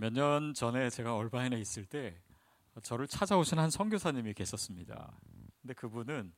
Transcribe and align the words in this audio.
몇 0.00 0.14
년 0.14 0.54
전에 0.54 0.88
제가 0.88 1.14
얼바인에 1.14 1.60
있을 1.60 1.84
때 1.84 2.18
저를 2.82 3.06
찾아오신 3.06 3.58
한 3.58 3.68
선교사님이 3.68 4.32
계셨습니다. 4.32 5.20
근데 5.60 5.74
그분은 5.74 6.32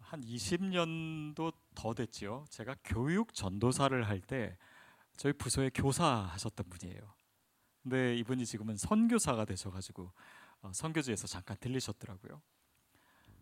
한 0.00 0.20
20년도 0.20 1.54
더 1.74 1.94
됐지요. 1.94 2.44
제가 2.50 2.76
교육 2.84 3.32
전도사를 3.32 4.06
할 4.06 4.20
때 4.20 4.58
저희 5.16 5.32
부서에 5.32 5.70
교사 5.74 6.04
하셨던 6.04 6.68
분이에요. 6.68 7.14
근데 7.82 8.16
이분이 8.16 8.44
지금은 8.44 8.76
선교사가 8.76 9.46
되셔가지고 9.46 10.12
어, 10.60 10.72
선교지에서 10.74 11.26
잠깐 11.26 11.56
들리셨더라고요. 11.60 12.42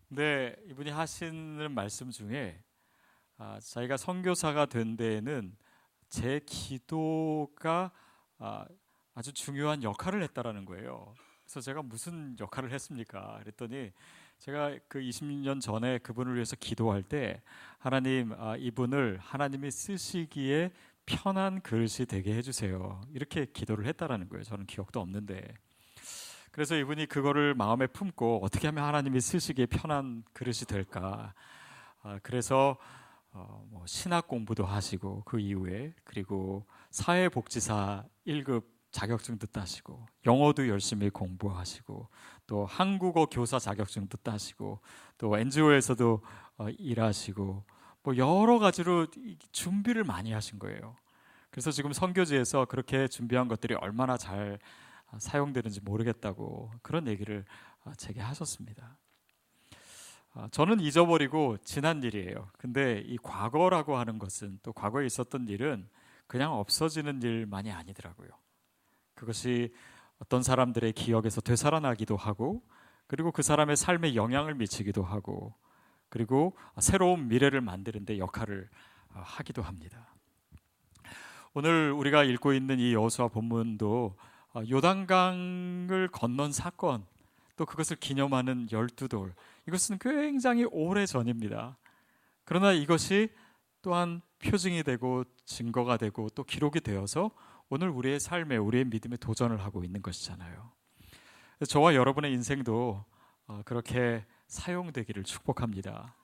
근데 0.07 0.55
이분이 0.67 0.89
하시는 0.89 1.69
말씀 1.69 2.11
중에 2.11 2.63
아, 3.37 3.59
자기가 3.59 3.97
선교사가 3.97 4.67
된 4.67 4.95
데에는 4.95 5.57
제 6.07 6.39
기도가 6.45 7.91
아, 8.37 8.65
아주 9.15 9.33
중요한 9.33 9.83
역할을 9.83 10.23
했다라는 10.23 10.65
거예요. 10.65 11.13
그래서 11.43 11.61
제가 11.61 11.81
무슨 11.81 12.35
역할을 12.39 12.71
했습니까? 12.71 13.39
그랬더니 13.41 13.91
제가 14.39 14.77
그 14.87 14.99
20년 14.99 15.61
전에 15.61 15.99
그분을 15.99 16.35
위해서 16.35 16.55
기도할 16.55 17.03
때 17.03 17.41
하나님 17.77 18.33
아, 18.33 18.55
이분을 18.57 19.19
하나님이 19.21 19.71
쓰시기에 19.71 20.71
편한 21.05 21.61
그릇이 21.61 22.05
되게 22.07 22.33
해주세요. 22.35 23.01
이렇게 23.13 23.45
기도를 23.45 23.85
했다라는 23.85 24.29
거예요. 24.29 24.43
저는 24.43 24.65
기억도 24.65 24.99
없는데. 24.99 25.53
그래서 26.51 26.75
이분이 26.75 27.07
그거를 27.07 27.55
마음에 27.55 27.87
품고 27.87 28.39
어떻게 28.43 28.67
하면 28.67 28.83
하나님이 28.83 29.19
쓰시기에 29.21 29.65
편한 29.67 30.23
그릇이 30.33 30.65
될까. 30.67 31.33
아, 32.01 32.19
그래서 32.23 32.77
어, 33.31 33.65
뭐 33.69 33.83
신학 33.87 34.27
공부도 34.27 34.65
하시고 34.65 35.23
그 35.25 35.39
이후에 35.39 35.93
그리고 36.03 36.65
사회복지사 36.91 38.05
1급 38.27 38.63
자격증도 38.93 39.47
따시고 39.47 40.05
영어도 40.25 40.69
열심히 40.69 41.09
공부하시고 41.09 42.07
또 42.45 42.65
한국어 42.65 43.25
교사 43.25 43.57
자격증도 43.57 44.19
따시고 44.19 44.79
또 45.17 45.37
NGO에서도 45.37 46.21
어, 46.59 46.69
일하시고 46.69 47.63
뭐 48.03 48.17
여러 48.17 48.59
가지로 48.59 49.07
준비를 49.51 50.03
많이 50.03 50.31
하신 50.31 50.59
거예요. 50.59 50.95
그래서 51.49 51.71
지금 51.71 51.91
선교지에서 51.91 52.65
그렇게 52.65 53.07
준비한 53.07 53.47
것들이 53.47 53.73
얼마나 53.73 54.15
잘 54.15 54.59
사용되는지 55.17 55.81
모르겠다고 55.81 56.71
그런 56.83 57.07
얘기를 57.07 57.45
어, 57.85 57.93
제게 57.97 58.21
하셨습니다. 58.21 58.95
아, 60.35 60.47
저는 60.51 60.79
잊어버리고 60.79 61.57
지난 61.63 62.03
일이에요. 62.03 62.49
근데 62.59 63.03
이 63.05 63.17
과거라고 63.17 63.97
하는 63.97 64.19
것은 64.19 64.59
또 64.61 64.71
과거에 64.71 65.07
있었던 65.07 65.47
일은 65.47 65.89
그냥 66.27 66.53
없어지는 66.53 67.23
일만이 67.23 67.71
아니더라고요. 67.71 68.42
그것이 69.23 69.73
어떤 70.19 70.43
사람들의 70.43 70.91
기억에서 70.93 71.39
되살아나기도 71.39 72.17
하고 72.17 72.61
그리고 73.07 73.31
그 73.31 73.41
사람의 73.41 73.77
삶에 73.77 74.15
영향을 74.15 74.53
미치기도 74.55 75.03
하고 75.03 75.55
그리고 76.09 76.55
새로운 76.79 77.29
미래를 77.29 77.61
만드는데 77.61 78.19
역할을 78.19 78.69
아, 79.13 79.21
하기도 79.21 79.61
합니다. 79.61 80.13
오늘 81.53 81.91
우리가 81.91 82.23
읽고 82.23 82.53
있는 82.53 82.79
이 82.79 82.93
여호수아 82.93 83.29
본문도 83.29 84.17
아, 84.53 84.63
요단강을 84.69 86.09
건넌 86.11 86.51
사건 86.51 87.05
또 87.55 87.65
그것을 87.65 87.97
기념하는 87.97 88.67
열두 88.71 89.07
돌 89.07 89.33
이것은 89.67 89.99
굉장히 89.99 90.65
오래 90.65 91.05
전입니다. 91.05 91.77
그러나 92.43 92.73
이것이 92.73 93.29
또한 93.81 94.21
표징이 94.39 94.83
되고 94.83 95.23
증거가 95.45 95.95
되고 95.95 96.29
또 96.29 96.43
기록이 96.43 96.81
되어서 96.81 97.31
오늘 97.73 97.89
우리의 97.89 98.19
삶에 98.19 98.57
우리의 98.57 98.85
믿음에 98.85 99.17
도전을 99.17 99.59
하고 99.61 99.83
있는 99.83 100.03
것이잖아요. 100.03 100.71
저와 101.67 101.95
여러분의 101.95 102.31
인생도 102.31 103.03
어, 103.47 103.61
그렇게 103.65 104.23
사용되기를 104.45 105.23
축복합니다. 105.23 106.15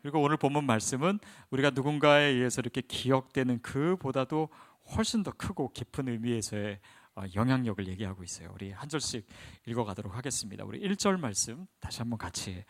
그리고 0.00 0.22
오늘 0.22 0.38
본문 0.38 0.64
말씀은 0.64 1.18
우리가 1.50 1.72
누군가에 1.74 2.28
의해서 2.28 2.62
이렇게 2.62 2.80
기억되는 2.80 3.60
그보다도 3.60 4.48
훨씬 4.96 5.22
더 5.22 5.32
크고 5.32 5.70
깊은 5.74 6.08
의미에서의 6.08 6.80
어, 7.16 7.24
영향력을 7.34 7.86
얘기하고 7.88 8.24
있어요. 8.24 8.50
우리 8.54 8.70
한 8.70 8.88
절씩 8.88 9.26
읽어가도록 9.66 10.16
하겠습니다. 10.16 10.64
우리 10.64 10.80
1절 10.80 11.20
말씀 11.20 11.66
다시 11.78 11.98
한번 11.98 12.16
같이 12.18 12.64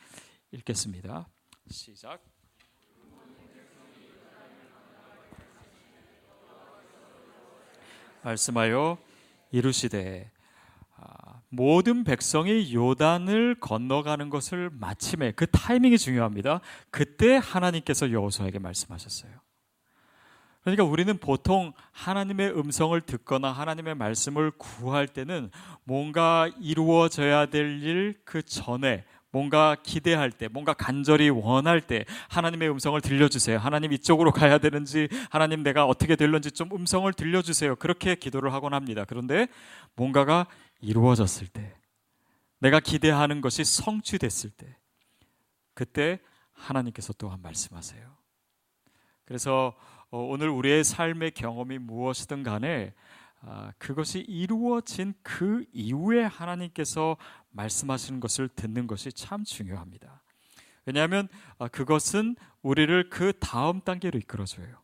읽겠습니다. 0.51 1.29
시작. 1.71 2.36
말씀하여 8.27 8.99
이루시되 9.53 10.31
아, 10.97 11.41
모든 11.49 12.03
백성이 12.05 12.75
요단을 12.75 13.57
건너가는 13.61 14.31
것을 14.31 14.71
마침에 14.73 15.31
그 15.33 15.47
타이밍이 15.47 15.97
중요합니다. 15.99 16.61
그때 16.91 17.37
하나님께서 17.43 18.11
여호수아에게 18.11 18.59
말씀하셨어요. 18.59 19.31
그러니까 20.63 20.83
우리는 20.83 21.17
보통 21.19 21.73
하나님의 21.93 22.59
음성을 22.59 23.01
듣거나 23.01 23.53
하나님의 23.53 23.95
말씀을 23.95 24.51
구할 24.51 25.07
때는 25.07 25.51
뭔가 25.85 26.51
이루어져야 26.61 27.47
될 27.47 27.81
일 27.85 28.17
그 28.25 28.43
전에 28.43 29.05
뭔가 29.37 29.77
기대할 29.83 30.33
때, 30.33 30.49
뭔가 30.49 30.73
간절히 30.73 31.29
원할 31.29 31.83
때 31.83 32.07
하나님의 32.31 32.71
음성을 32.71 32.99
들려주세요. 32.99 33.59
하나님 33.59 33.93
이쪽으로 33.93 34.33
가야 34.33 34.57
되는지, 34.57 35.09
하나님 35.29 35.63
내가 35.63 35.85
어떻게 35.85 36.17
될런지 36.17 36.51
좀 36.51 36.71
음성을 36.73 37.13
들려주세요. 37.13 37.77
그렇게 37.77 38.15
기도를 38.15 38.55
하곤 38.55 38.73
합니다. 38.73 39.05
그런데 39.07 39.49
뭔가가 39.95 40.47
이루어졌을 40.81 41.49
때, 41.49 41.75
내가 42.61 42.81
기대하는 42.81 43.43
것이 43.43 43.63
성취됐을 43.63 44.53
때, 44.53 44.75
그때 45.75 46.19
하나님께서 46.55 47.13
또한 47.19 47.39
말씀하세요. 47.43 48.17
그래서 49.27 49.75
어, 50.11 50.19
오늘 50.19 50.49
우리의 50.49 50.83
삶의 50.83 51.33
경험이 51.33 51.77
무엇이든 51.77 52.43
간에 52.43 52.95
아, 52.95 53.06
그것이 53.79 54.21
이루어진 54.21 55.15
그 55.23 55.65
이후에 55.73 56.25
하나님께서 56.25 57.17
말씀하시는 57.51 58.21
것을 58.21 58.49
듣는 58.49 58.87
것이 58.87 59.13
참 59.13 59.45
중요합니다. 59.45 60.23
왜냐하면 60.85 61.29
아, 61.59 61.69
그것은 61.69 62.37
우리를 62.63 63.11
그 63.11 63.33
다음 63.39 63.81
단계로 63.81 64.19
이끌어줘요. 64.19 64.77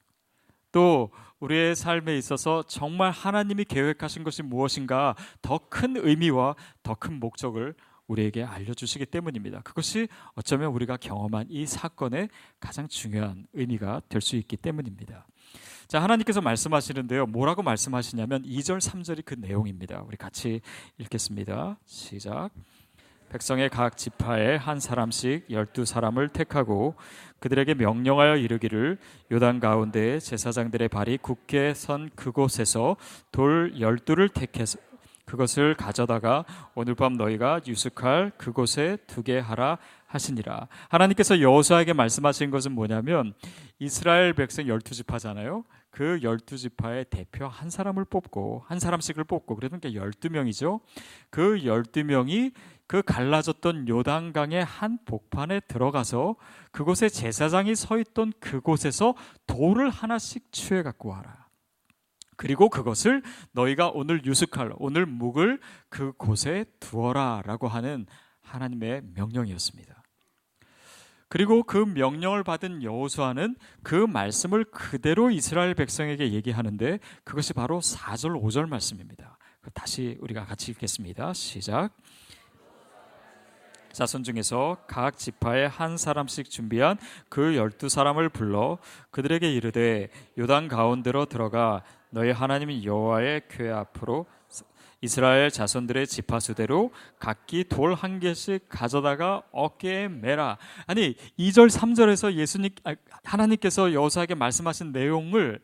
또 0.73 1.11
우리의 1.41 1.77
삶에 1.77 2.17
있어서 2.19 2.63
정말 2.63 3.11
하나님이 3.11 3.65
계획하신 3.65 4.25
것이 4.25 4.43
무엇인가 4.43 5.15
더 5.43 5.59
큰 5.69 5.97
의미와 5.97 6.55
더 6.83 6.95
큰 6.95 7.21
목적을 7.21 7.75
우리에게 8.07 8.43
알려주시기 8.45 9.07
때문입니다. 9.07 9.61
그것이 9.63 10.09
어쩌면 10.35 10.71
우리가 10.73 10.97
경험한 10.97 11.47
이 11.51 11.67
사건의 11.67 12.29
가장 12.61 12.89
중요한 12.89 13.47
의미가 13.53 14.03
될 14.09 14.21
수 14.21 14.37
있기 14.37 14.57
때문입니다. 14.57 15.27
자, 15.89 16.03
하나님께서 16.03 16.41
말씀하시는데요. 16.41 17.27
뭐라고 17.27 17.63
말씀하시냐면 17.63 18.43
2절, 18.45 18.81
3절이 18.81 19.25
그 19.25 19.35
내용입니다. 19.39 20.03
우리 20.07 20.17
같이 20.17 20.61
읽겠습니다. 20.99 21.79
시작. 21.87 22.51
백성의 23.31 23.71
각 23.71 23.97
지파에 23.97 24.57
한 24.57 24.79
사람씩 24.79 25.51
열두 25.51 25.87
사람을 25.87 26.29
택하고 26.29 26.95
그들에게 27.41 27.75
명령하여 27.75 28.37
이르기를 28.37 28.99
요단 29.31 29.59
가운데 29.59 30.19
제사장들의 30.19 30.89
발이 30.89 31.19
굳게 31.19 31.73
선 31.75 32.11
그곳에서 32.15 32.97
돌 33.33 33.81
열두를 33.81 34.29
택해서 34.29 34.79
그것을 35.25 35.75
가져다가 35.75 36.45
오늘 36.75 36.95
밤 36.95 37.15
너희가 37.15 37.61
유숙할 37.67 38.33
그곳에 38.37 38.99
두게 39.07 39.39
하라 39.39 39.79
하시니라. 40.15 40.69
하나님께서 40.89 41.41
여호수아에게 41.41 41.93
말씀하신 41.93 42.51
것은 42.51 42.73
뭐냐면 42.73 43.35
이스라엘 43.79 44.33
백성 44.33 44.67
열두 44.69 44.95
지파잖아요. 44.95 45.65
그 45.91 46.21
열두 46.23 46.57
지파의 46.57 47.07
대표 47.11 47.47
한 47.47 47.69
사람을 47.69 48.07
뽑고 48.07 48.65
한 48.67 48.79
사람씩을 48.79 49.25
뽑고 49.25 49.57
그러니까 49.57 49.93
열두 49.93 50.31
명이죠. 50.31 50.81
그 51.31 51.65
열두 51.65 52.05
명이 52.05 52.53
그 52.87 53.03
갈라졌던 53.03 53.89
요단강의 53.89 54.65
한 54.65 54.99
복판에 55.05 55.61
들어가서 55.61 56.37
그곳에 56.71 57.09
제사장이 57.09 57.75
서 57.75 57.99
있던 57.99 58.33
그곳에서 58.41 59.15
돌을 59.47 59.91
하나씩 59.91 60.53
취해 60.53 60.83
갖고 60.83 61.11
와라. 61.11 61.47
그리고 62.37 62.69
그것을 62.69 63.23
너희가 63.53 63.91
오늘 63.91 64.25
유숙할 64.25 64.73
오늘 64.77 65.07
묵을 65.07 65.61
그곳에 65.89 66.65
두어라라고 66.81 67.69
하는 67.69 68.07
하나님의 68.41 69.03
명령이었습니다. 69.15 70.02
그리고 71.33 71.63
그 71.63 71.79
명령을 71.79 72.45
받은 72.45 72.83
여호수아는 72.83 73.57
그 73.83 73.95
말씀을 73.95 74.65
그대로 74.65 75.31
이스라엘 75.31 75.73
백성에게 75.73 76.35
얘기하는데 76.35 76.99
그것이 77.25 77.55
바로 77.55 77.81
4절 77.81 78.39
5절 78.39 78.69
말씀입니다. 78.69 79.39
다시 79.73 80.19
우리가 80.21 80.45
같이 80.45 80.73
읽겠습니다. 80.73 81.33
시작. 81.33 81.97
자손 83.93 84.25
중에서 84.25 84.77
각 84.87 85.17
지파에 85.17 85.65
한 85.65 85.97
사람씩 85.97 86.51
준비한 86.51 86.99
그 87.31 87.57
열두 87.57 87.89
사람을 87.89 88.29
불러 88.29 88.77
그들에게 89.11 89.51
이르되 89.51 90.11
요단 90.37 90.69
가운데로 90.69 91.25
들어가 91.25 91.83
너희 92.11 92.31
하나님 92.31 92.85
여호와의 92.85 93.45
궤 93.49 93.71
앞으로 93.71 94.27
이스라엘 95.03 95.51
자손들의 95.51 96.07
지파수대로 96.07 96.93
각기 97.19 97.65
돌 97.65 97.95
한 97.95 98.21
개씩 98.21 98.67
가져다가 98.69 99.43
어깨에 99.53 100.09
매라. 100.09 100.57
아니 100.87 101.15
2절 101.39 101.69
3절에서 101.71 102.33
예수님 102.35 102.71
아, 102.85 102.95
하나님께서 103.25 103.93
여호수아에게 103.93 104.35
말씀하신 104.35 104.93
내용을 104.93 105.61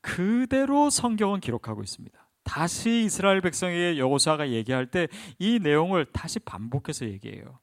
그대로 0.00 0.90
성경은 0.90 1.40
기록하고 1.40 1.82
있습니다. 1.82 2.18
다시 2.42 3.02
이스라엘 3.04 3.40
백성에게 3.42 3.98
여호수아가 3.98 4.48
얘기할 4.50 4.86
때 4.86 5.06
이 5.38 5.58
내용을 5.60 6.06
다시 6.06 6.38
반복해서 6.40 7.04
얘기해요. 7.06 7.60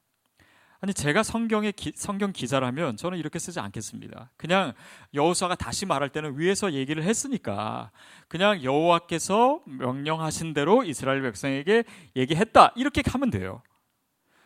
아니 0.79 0.93
제가 0.93 1.23
성경의 1.23 1.73
기, 1.73 1.91
성경 1.95 2.31
기자라면 2.31 2.97
저는 2.97 3.17
이렇게 3.17 3.39
쓰지 3.39 3.59
않겠습니다. 3.59 4.31
그냥 4.37 4.73
여호수아가 5.13 5.55
다시 5.55 5.85
말할 5.85 6.09
때는 6.09 6.37
위에서 6.37 6.73
얘기를 6.73 7.03
했으니까 7.03 7.91
그냥 8.27 8.63
여호와께서 8.63 9.61
명령하신 9.65 10.53
대로 10.53 10.83
이스라엘 10.83 11.21
백성에게 11.23 11.83
얘기했다 12.15 12.73
이렇게 12.75 13.01
하면 13.05 13.31
돼요. 13.31 13.61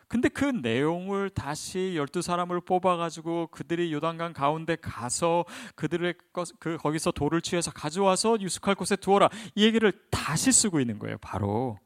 근데 0.07 0.27
그 0.27 0.43
내용을 0.43 1.29
다시 1.29 1.93
열두 1.95 2.21
사람을 2.21 2.59
뽑아가지고 2.61 3.47
그들이 3.47 3.93
요단강 3.93 4.33
가운데 4.33 4.75
가서 4.75 5.45
그들의 5.75 6.15
것, 6.33 6.49
그 6.59 6.75
거기서 6.75 7.11
돌을 7.11 7.41
취해서 7.41 7.71
가져와서 7.71 8.41
유숙할 8.41 8.75
곳에 8.75 8.97
두어라 8.97 9.29
이 9.55 9.63
얘기를 9.63 9.93
다시 10.09 10.51
쓰고 10.51 10.81
있는 10.81 10.99
거예요. 10.99 11.17
바로 11.21 11.77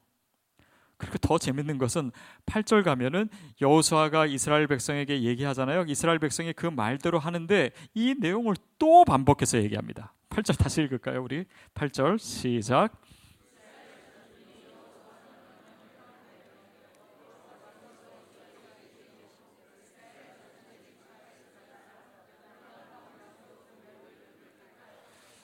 그리고 0.97 1.17
더 1.17 1.37
재밌는 1.37 1.77
것은 1.77 2.11
8절 2.45 2.83
가면은 2.83 3.29
여호수아가 3.61 4.25
이스라엘 4.25 4.67
백성에게 4.67 5.23
얘기하잖아요. 5.23 5.85
이스라엘 5.87 6.19
백성이 6.19 6.53
그 6.53 6.65
말대로 6.67 7.19
하는데 7.19 7.71
이 7.93 8.15
내용을 8.19 8.55
또 8.79 9.03
반복해서 9.05 9.57
얘기합니다. 9.59 10.13
8절 10.29 10.57
다시 10.57 10.81
읽을까요, 10.81 11.23
우리? 11.23 11.45
8절 11.73 12.19
시작. 12.19 12.93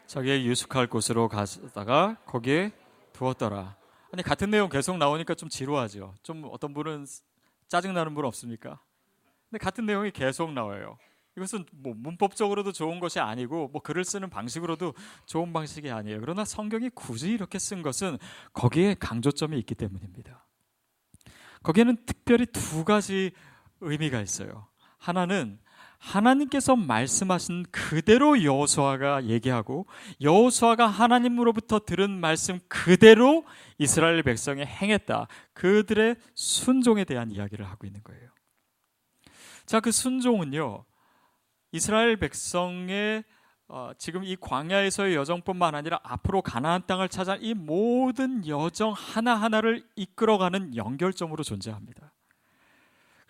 자기의 0.07 0.45
유숙할 0.45 0.87
곳으로 0.87 1.29
가다가 1.29 2.17
거기에 2.25 2.73
두었더라. 3.13 3.80
아니 4.11 4.23
같은 4.23 4.49
내용 4.49 4.69
계속 4.69 4.97
나오니까 4.97 5.35
좀 5.35 5.49
지루하죠. 5.49 6.15
좀 6.23 6.47
어떤 6.51 6.73
분은 6.73 7.05
짜증 7.67 7.93
나는 7.93 8.13
분 8.13 8.25
없습니까? 8.25 8.81
근데 9.49 9.63
같은 9.63 9.85
내용이 9.85 10.11
계속 10.11 10.51
나와요. 10.51 10.97
이것은 11.37 11.65
뭐 11.71 11.93
문법적으로도 11.95 12.73
좋은 12.73 12.99
것이 12.99 13.19
아니고 13.19 13.69
뭐 13.69 13.81
글을 13.81 14.03
쓰는 14.03 14.29
방식으로도 14.29 14.93
좋은 15.25 15.53
방식이 15.53 15.89
아니에요. 15.89 16.19
그러나 16.19 16.43
성경이 16.43 16.89
굳이 16.89 17.31
이렇게 17.31 17.57
쓴 17.57 17.81
것은 17.81 18.17
거기에 18.53 18.95
강조점이 18.95 19.57
있기 19.59 19.75
때문입니다. 19.75 20.45
거기에는 21.63 21.97
특별히 22.05 22.45
두 22.47 22.83
가지 22.83 23.31
의미가 23.79 24.19
있어요. 24.19 24.67
하나는 24.97 25.59
하나님께서 26.01 26.75
말씀하신 26.75 27.65
그대로 27.71 28.43
여호수아가 28.43 29.25
얘기하고 29.25 29.85
여호수아가 30.19 30.87
하나님으로부터 30.87 31.79
들은 31.85 32.09
말씀 32.09 32.59
그대로 32.67 33.45
이스라엘 33.77 34.23
백성에 34.23 34.65
행했다. 34.65 35.27
그들의 35.53 36.15
순종에 36.33 37.03
대한 37.03 37.29
이야기를 37.31 37.65
하고 37.69 37.85
있는 37.85 38.01
거예요. 38.03 38.29
자, 39.67 39.79
그 39.79 39.91
순종은요. 39.91 40.85
이스라엘 41.71 42.17
백성의 42.17 43.23
어, 43.67 43.91
지금 43.97 44.25
이 44.25 44.35
광야에서의 44.35 45.15
여정뿐만 45.15 45.75
아니라 45.75 45.99
앞으로 46.03 46.41
가나안 46.41 46.85
땅을 46.87 47.07
찾아 47.07 47.37
이 47.39 47.53
모든 47.53 48.45
여정 48.45 48.91
하나하나를 48.91 49.87
이끌어가는 49.95 50.75
연결점으로 50.75 51.43
존재합니다. 51.43 52.10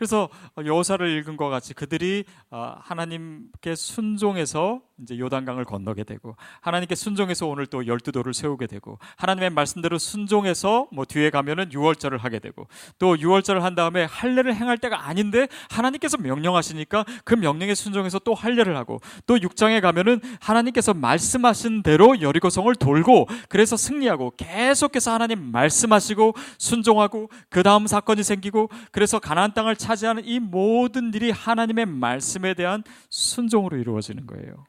그래서 0.02 0.30
여호사를 0.58 1.08
읽은 1.20 1.38
것 1.38 1.50
같이 1.50 1.76
그들이 1.76 2.26
어, 2.50 2.74
하나님께 2.80 3.76
순종해서 3.76 4.82
이제 5.02 5.18
요단강을 5.18 5.66
건너게 5.66 6.04
되고 6.04 6.36
하나님께 6.60 6.96
순종해서 6.96 7.48
오늘 7.48 7.68
또 7.68 7.86
열두 7.86 8.12
도를 8.12 8.34
세우게 8.34 8.68
되고 8.68 9.00
하나님의 9.18 9.52
말씀대로 9.52 9.98
순종해서 9.98 10.88
뭐 10.92 11.06
뒤에 11.06 11.30
가면은 11.30 11.72
유월절을 11.72 12.18
하게 12.18 12.40
되고 12.40 12.68
또 13.00 13.18
유월절을 13.18 13.64
한 13.64 13.76
다음에 13.76 14.04
할례를 14.04 14.56
행할 14.56 14.78
때가 14.78 15.08
아닌데 15.08 15.48
하나님께서 15.70 16.18
명령하시니까 16.18 17.06
그 17.24 17.36
명령에 17.36 17.76
순종해서 17.76 18.20
또 18.20 18.34
할례를 18.34 18.76
하고 18.76 19.00
또 19.26 19.38
6장에 19.38 19.82
가면은 19.82 20.20
하나님께서 20.40 20.94
말씀하신 20.94 21.84
대로 21.84 22.22
여리고성을 22.22 22.74
돌고 22.76 23.28
그래서 23.50 23.78
승리하고 23.78 24.34
계속해서 24.36 25.14
하나님 25.14 25.52
말씀하시고 25.52 26.34
순종하고 26.58 27.30
그 27.50 27.64
다음 27.64 27.88
사건이 27.88 28.24
생기고 28.24 28.70
그래서 28.92 29.20
가나안 29.20 29.54
땅을 29.54 29.76
찾 29.76 29.92
차지하는 29.92 30.26
이 30.26 30.40
모든 30.40 31.14
일이 31.14 31.32
하나님의 31.32 31.86
말씀에 31.86 32.54
대한 32.54 32.84
순종으로 33.10 33.78
이루어지는 33.78 34.26
거예요. 34.26 34.66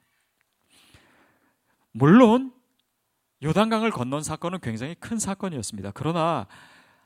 물론 1.92 2.52
요단강을 3.42 3.90
건넌 3.90 4.22
사건은 4.22 4.60
굉장히 4.60 4.94
큰 4.94 5.18
사건이었습니다. 5.18 5.92
그러나 5.94 6.46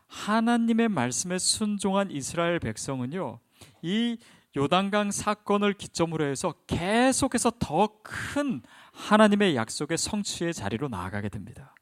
하나님의 0.08 0.88
말씀에 0.88 1.38
순종한 1.38 2.10
이스라엘 2.10 2.58
백성은요, 2.60 3.40
이 3.82 4.18
요단강 4.56 5.10
사건을 5.10 5.74
기점으로 5.74 6.24
해서 6.24 6.54
계속해서 6.66 7.52
더 7.58 8.00
큰 8.02 8.62
하나님의 8.92 9.56
약속의 9.56 9.98
성취의 9.98 10.54
자리로 10.54 10.88
나아가게 10.88 11.28
됩니다. 11.28 11.74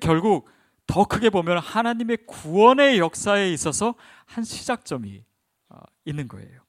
결국 0.00 0.48
더 0.86 1.04
크게 1.04 1.30
보면 1.30 1.58
하나님의 1.58 2.26
구원의 2.26 2.98
역사에 2.98 3.52
있어서 3.52 3.94
한 4.24 4.42
시작점이 4.44 5.24
어, 5.68 5.78
있는 6.04 6.26
거예요. 6.26 6.62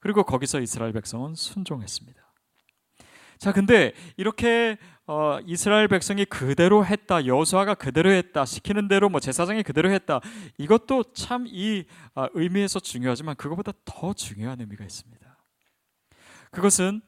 그리고 0.00 0.22
거기서 0.22 0.60
이스라엘 0.60 0.92
백성은 0.92 1.34
순종했습니다. 1.34 2.23
자, 3.38 3.52
근데 3.52 3.92
이렇게 4.16 4.78
어, 5.06 5.38
이스라엘 5.44 5.86
백성이 5.88 6.24
그대로 6.24 6.84
했다, 6.84 7.26
여호수아가 7.26 7.74
그대로 7.74 8.10
했다, 8.10 8.46
시키는 8.46 8.88
대로 8.88 9.10
뭐 9.10 9.20
제사장이 9.20 9.62
그대로 9.62 9.90
했다. 9.90 10.20
이것도 10.56 11.12
참이 11.12 11.84
어, 12.14 12.26
의미에서 12.32 12.80
중요하지만 12.80 13.36
그것보다 13.36 13.72
더 13.84 14.14
중요한 14.14 14.60
의미가 14.60 14.82
있습니다. 14.82 15.24
그것은 16.50 17.02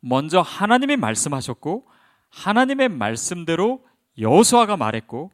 먼저 0.00 0.40
하나님이 0.40 0.96
말씀하셨고 0.96 1.86
하나님의 2.28 2.90
말씀대로 2.90 3.84
여호수아가 4.18 4.76
말했고 4.76 5.30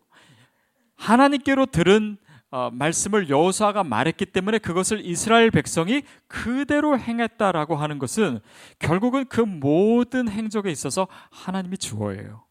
하나님께로 0.97 1.67
들은 1.67 2.17
어, 2.57 2.71
말씀을 2.71 3.29
여호수아가 3.29 3.85
말했기 3.85 4.25
때문에 4.25 4.57
그것을 4.57 5.05
이스라엘 5.05 5.51
백성이 5.51 6.05
그대로 6.27 6.99
행했다라고 6.99 7.77
하는 7.77 7.99
것은 7.99 8.41
결국은 8.79 9.27
그 9.27 9.43
모든 9.43 10.27
행적에 10.27 10.71
있어서 10.71 11.07
하나님이 11.31 11.77
주어예요. 11.77 12.47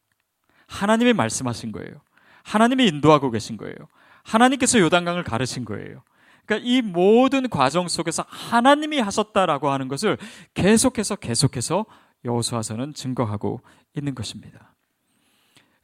하나님이 0.68 1.14
말씀하신 1.14 1.72
거예요. 1.72 2.02
하나님이 2.44 2.86
인도하고 2.86 3.32
계신 3.32 3.58
거예요. 3.58 3.76
하나님께서 4.22 4.80
요단강을 4.80 5.24
가르신 5.24 5.66
거예요. 5.66 6.04
그러니까 6.46 6.70
이 6.70 6.84
모든 6.84 7.50
과정 7.50 7.88
속에서 7.88 8.24
하나님이 8.28 9.00
하셨다라고 9.00 9.72
하는 9.72 9.88
것을 9.88 10.20
계속해서 10.54 11.16
계속해서 11.16 11.84
여호수아서는 12.26 12.94
증거하고 12.94 13.60
있는 13.96 14.14
것입니다. 14.14 14.76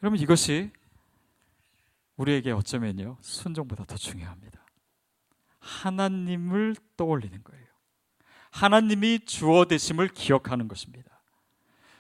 여러분 0.04 0.20
이것이 0.20 0.70
우리에게 2.22 2.52
어쩌면요 2.52 3.18
순종보다 3.22 3.86
더 3.86 3.96
중요합니다. 3.96 4.66
하나님을 5.60 6.76
떠올리는 6.98 7.44
거예요. 7.44 7.66
하나님이 8.52 9.26
주어 9.26 9.66
되심을 9.66 10.10
기억하는 10.10 10.68
것입니다. 10.68 11.10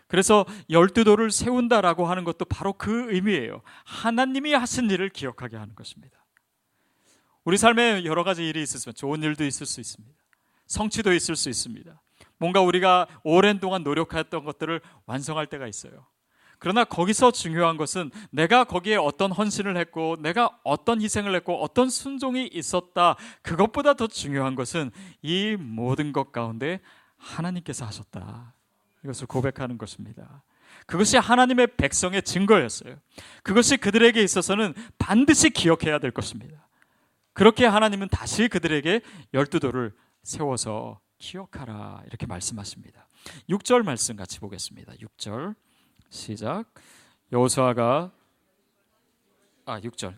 그래서 0.07 0.45
열두 0.69 1.05
도를 1.05 1.31
세운다라고 1.31 2.05
하는 2.05 2.25
것도 2.25 2.45
바로 2.45 2.73
그 2.73 3.13
의미예요. 3.13 3.61
하나님이 3.85 4.53
하신 4.53 4.89
일을 4.89 5.09
기억하게 5.09 5.55
하는 5.55 5.73
것입니다. 5.73 6.17
우리 7.45 7.57
삶에 7.57 8.03
여러 8.03 8.23
가지 8.23 8.47
일이 8.47 8.61
있으면 8.61 8.93
좋은 8.93 9.23
일도 9.23 9.45
있을 9.45 9.65
수 9.65 9.79
있습니다. 9.79 10.13
성취도 10.67 11.13
있을 11.13 11.35
수 11.35 11.49
있습니다. 11.49 12.01
뭔가 12.37 12.61
우리가 12.61 13.07
오랜 13.23 13.59
동안 13.59 13.83
노력했던 13.83 14.43
것들을 14.43 14.81
완성할 15.05 15.47
때가 15.47 15.67
있어요. 15.67 16.07
그러나 16.61 16.83
거기서 16.83 17.31
중요한 17.31 17.75
것은 17.75 18.11
내가 18.29 18.65
거기에 18.65 18.95
어떤 18.95 19.31
헌신을 19.31 19.77
했고 19.77 20.15
내가 20.19 20.59
어떤 20.63 21.01
희생을 21.01 21.33
했고 21.37 21.59
어떤 21.59 21.89
순종이 21.89 22.47
있었다. 22.53 23.15
그것보다 23.41 23.95
더 23.95 24.05
중요한 24.05 24.53
것은 24.53 24.91
이 25.23 25.57
모든 25.59 26.13
것 26.13 26.31
가운데 26.31 26.79
하나님께서 27.17 27.83
하셨다. 27.83 28.53
이것을 29.03 29.25
고백하는 29.25 29.79
것입니다. 29.79 30.43
그것이 30.85 31.17
하나님의 31.17 31.77
백성의 31.77 32.21
증거였어요. 32.21 32.95
그것이 33.41 33.77
그들에게 33.77 34.21
있어서는 34.21 34.75
반드시 34.99 35.49
기억해야 35.49 35.97
될 35.97 36.11
것입니다. 36.11 36.67
그렇게 37.33 37.65
하나님은 37.65 38.07
다시 38.09 38.47
그들에게 38.47 39.01
열두 39.33 39.59
도를 39.59 39.95
세워서 40.21 40.99
기억하라 41.17 42.03
이렇게 42.05 42.27
말씀하십니다. 42.27 43.07
6절 43.49 43.81
말씀 43.81 44.15
같이 44.15 44.39
보겠습니다. 44.39 44.93
6절 44.93 45.55
시작. 46.11 46.65
여호수아가 47.31 48.11
아 49.65 49.79
6절 49.79 50.13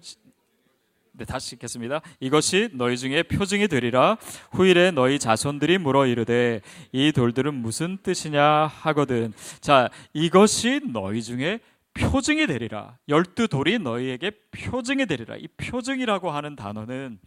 네, 1.15 1.25
다시 1.25 1.55
읽겠습니다. 1.55 2.01
이것이 2.19 2.69
너희 2.73 2.97
중에 2.97 3.21
표징이 3.21 3.67
되리라. 3.67 4.17
후일에 4.51 4.89
너희 4.89 5.19
자손들이 5.19 5.77
물어 5.77 6.07
이르되 6.07 6.61
이 6.91 7.11
돌들은 7.11 7.53
무슨 7.53 7.99
뜻이냐 8.01 8.43
하거든. 8.65 9.31
자, 9.61 9.89
이것이 10.13 10.81
너희 10.91 11.21
중에 11.21 11.59
표징이 11.93 12.47
되리라. 12.47 12.97
열두 13.07 13.47
돌이 13.47 13.77
너희에게 13.77 14.31
표징이 14.49 15.05
되리라. 15.05 15.35
이 15.35 15.47
표징이라고 15.49 16.31
하는 16.31 16.55
단어는 16.55 17.19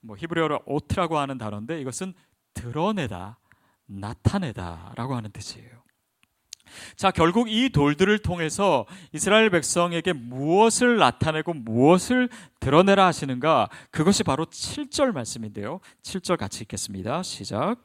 뭐 0.00 0.16
히브리어로 0.16 0.60
오트라고 0.66 1.18
하는 1.18 1.36
단어인데 1.36 1.80
이것은 1.80 2.14
드러내다, 2.52 3.40
나타내다라고 3.86 5.16
하는 5.16 5.32
뜻이에요. 5.32 5.83
자, 6.96 7.10
결국 7.10 7.50
이 7.50 7.70
돌들을 7.70 8.18
통해서 8.18 8.86
이스라엘 9.12 9.50
백성에게 9.50 10.12
무엇을 10.12 10.96
나타내고 10.96 11.54
무엇을 11.54 12.28
드러내라 12.60 13.06
하시는가? 13.06 13.68
그것이 13.90 14.22
바로 14.22 14.46
7절 14.46 15.12
말씀인데요. 15.12 15.80
7절 16.02 16.36
같이 16.36 16.62
읽겠습니다. 16.62 17.22
시작. 17.22 17.76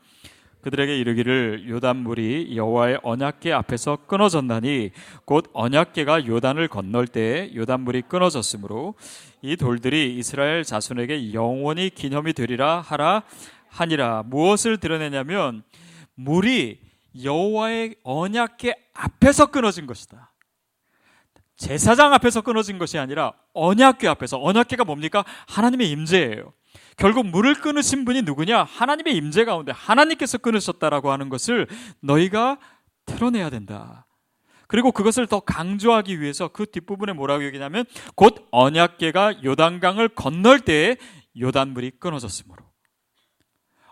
그들에게 0.62 0.98
이르기를 0.98 1.70
요단물이 1.70 2.58
여호와의 2.58 3.00
언약궤 3.04 3.54
앞에서 3.54 3.96
끊어졌나니 4.08 4.92
곧 5.24 5.50
언약궤가 5.54 6.28
요단을 6.28 6.68
건널 6.68 7.08
때 7.08 7.50
요단물이 7.56 8.04
끊어졌으므로 8.04 8.96
이 9.42 9.56
돌들이 9.56 10.18
이스라엘 10.18 10.66
자손에게 10.66 11.34
영원히 11.34 11.90
기념이 11.90 12.34
되리라 12.34 12.82
하라 12.82 13.24
하니라 13.70 14.24
무엇을 14.26 14.78
드러내냐면 14.78 15.64
물이 16.16 16.89
여호와의 17.24 17.96
언약궤 18.04 18.76
앞에서 18.94 19.48
끊어진 19.48 19.86
것이다. 19.86 20.34
제사장 21.58 22.14
앞에서 22.14 22.42
끊어진 22.42 22.78
것이 22.78 22.98
아니라 22.98 23.34
언약궤 23.54 24.08
앞에서 24.08 24.42
언약궤가 24.42 24.86
뭡니까? 24.86 25.26
하나님의 25.48 25.90
임재예요. 25.92 26.54
결국 26.96 27.28
물을 27.28 27.56
끊으신 27.56 28.06
분이 28.06 28.22
누구냐? 28.22 28.64
하나님의 28.64 29.16
임재 29.16 29.46
가운데 29.46 29.72
하나님께서 29.72 30.38
끊으셨다라고 30.38 31.12
하는 31.12 31.30
것을 31.30 31.68
너희가 32.02 32.60
드러내야 33.06 33.50
된다. 33.50 34.06
그리고 34.68 34.92
그것을 34.92 35.26
더 35.26 35.40
강조하기 35.40 36.22
위해서 36.22 36.48
그 36.50 36.66
뒷부분에 36.70 37.14
뭐라고 37.14 37.44
얘기냐면 37.44 37.86
곧 38.16 38.48
언약궤가 38.52 39.44
요단강을 39.44 40.10
건널 40.10 40.60
때에 40.60 40.96
요단물이 41.40 41.94
끊어졌으므로 42.00 42.69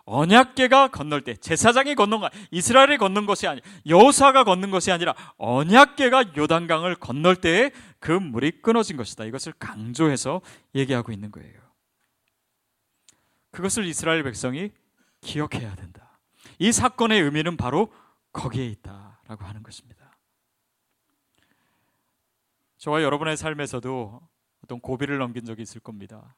언약궤가 0.07 0.87
건널 0.87 1.21
때 1.21 1.35
제사장이 1.35 1.93
건넌 1.95 2.21
거 2.21 2.29
이스라엘이 2.49 2.97
건넌 2.97 3.25
것이 3.25 3.45
아니 3.45 3.59
여호사가 3.85 4.45
건넌 4.45 4.71
것이 4.71 4.89
아니라 4.89 5.13
언약궤가 5.37 6.35
요단강을 6.37 6.95
건널 6.95 7.35
때에 7.35 7.71
그 7.99 8.13
물이 8.13 8.61
끊어진 8.61 8.95
것이다. 8.95 9.25
이것을 9.25 9.53
강조해서 9.59 10.41
얘기하고 10.75 11.11
있는 11.11 11.29
거예요. 11.29 11.59
그것을 13.51 13.85
이스라엘 13.85 14.23
백성이 14.23 14.71
기억해야 15.19 15.75
된다. 15.75 16.17
이 16.57 16.71
사건의 16.71 17.21
의미는 17.21 17.57
바로 17.57 17.91
거기에 18.31 18.65
있다라고 18.65 19.43
하는 19.43 19.61
것입니다. 19.61 20.17
저와 22.77 23.03
여러분의 23.03 23.35
삶에서도 23.35 24.21
어떤 24.63 24.79
고비를 24.79 25.17
넘긴 25.17 25.43
적이 25.43 25.63
있을 25.63 25.81
겁니다. 25.81 26.35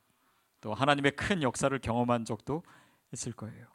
또 0.59 0.73
하나님의 0.73 1.11
큰 1.11 1.43
역사를 1.43 1.77
경험한 1.77 2.25
적도 2.25 2.63
있을 3.13 3.33
거예요. 3.33 3.67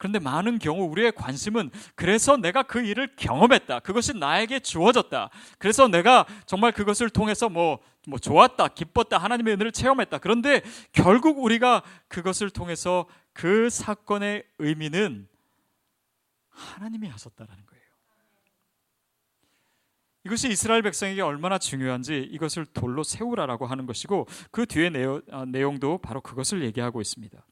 그런데 0.00 0.18
많은 0.18 0.58
경우 0.58 0.86
우리의 0.90 1.12
관심은 1.12 1.70
그래서 1.94 2.38
내가 2.38 2.62
그 2.62 2.82
일을 2.82 3.16
경험했다. 3.16 3.80
그것이 3.80 4.14
나에게 4.14 4.60
주어졌다. 4.60 5.28
그래서 5.58 5.88
내가 5.88 6.24
정말 6.46 6.72
그것을 6.72 7.10
통해서 7.10 7.50
뭐, 7.50 7.80
뭐 8.06 8.18
좋았다, 8.18 8.68
기뻤다, 8.68 9.18
하나님의 9.18 9.54
은혜를 9.54 9.72
체험했다. 9.72 10.16
그런데 10.18 10.62
결국 10.92 11.40
우리가 11.40 11.82
그것을 12.08 12.48
통해서 12.48 13.06
그 13.34 13.68
사건의 13.68 14.44
의미는 14.58 15.28
하나님이 16.48 17.06
하셨다라는 17.08 17.66
거예요. 17.66 17.80
이것이 20.24 20.48
이스라엘 20.48 20.80
백성에게 20.80 21.20
얼마나 21.20 21.58
중요한지 21.58 22.26
이것을 22.30 22.64
돌로 22.64 23.02
세우라라고 23.02 23.66
하는 23.66 23.84
것이고 23.84 24.26
그 24.50 24.64
뒤에 24.64 24.90
아, 25.30 25.44
내용도 25.44 25.98
바로 25.98 26.22
그것을 26.22 26.62
얘기하고 26.64 27.02
있습니다. 27.02 27.44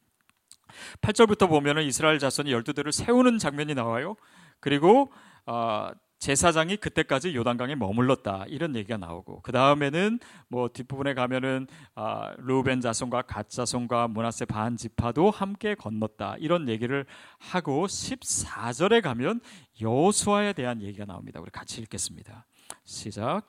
8절부터 1.01 1.49
보면은 1.49 1.85
이스라엘 1.85 2.19
자손이 2.19 2.53
열두들을 2.53 2.93
세우는 2.93 3.39
장면이 3.39 3.75
나와요. 3.75 4.17
그리고 4.61 5.13
어, 5.47 5.91
제사장이 6.19 6.79
그때까지 6.79 7.35
요단강에 7.35 7.77
머물렀다 7.77 8.45
이런 8.49 8.75
얘기가 8.75 8.97
나오고 8.97 9.41
그 9.43 9.53
다음에는 9.53 10.19
뭐 10.49 10.69
뒷부분에 10.69 11.15
가면은 11.15 11.69
아, 11.95 12.33
루벤 12.39 12.81
자손과 12.81 13.23
갓 13.23 13.49
자손과 13.49 14.09
문하세 14.09 14.47
반 14.47 14.77
지파도 14.77 15.31
함께 15.31 15.75
건넜다 15.77 16.37
이런 16.39 16.69
얘기를 16.69 17.07
하고 17.39 17.87
14절에 17.87 19.01
가면 19.01 19.41
여호수아에 19.81 20.55
대한 20.55 20.83
얘기가 20.83 21.05
나옵니다. 21.05 21.41
우리 21.41 21.51
같이 21.51 21.81
읽겠습니다. 21.83 22.47
시작. 22.85 23.43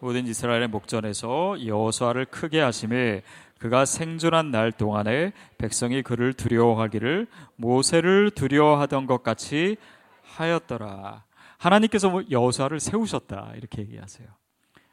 모든 0.00 0.26
이스라엘의 0.26 0.68
목전에서 0.68 1.64
여호수아를 1.66 2.26
크게 2.26 2.60
하심에 2.60 3.22
그가 3.58 3.84
생존한 3.84 4.50
날 4.50 4.72
동안에 4.72 5.32
백성이 5.58 6.02
그를 6.02 6.32
두려워하기를 6.32 7.26
모세를 7.56 8.30
두려워하던 8.30 9.06
것 9.06 9.22
같이 9.22 9.76
하였더라. 10.22 11.24
하나님께서 11.58 12.08
뭐 12.08 12.22
여호수아를 12.30 12.78
세우셨다 12.80 13.52
이렇게 13.56 13.82
얘기하세요. 13.82 14.28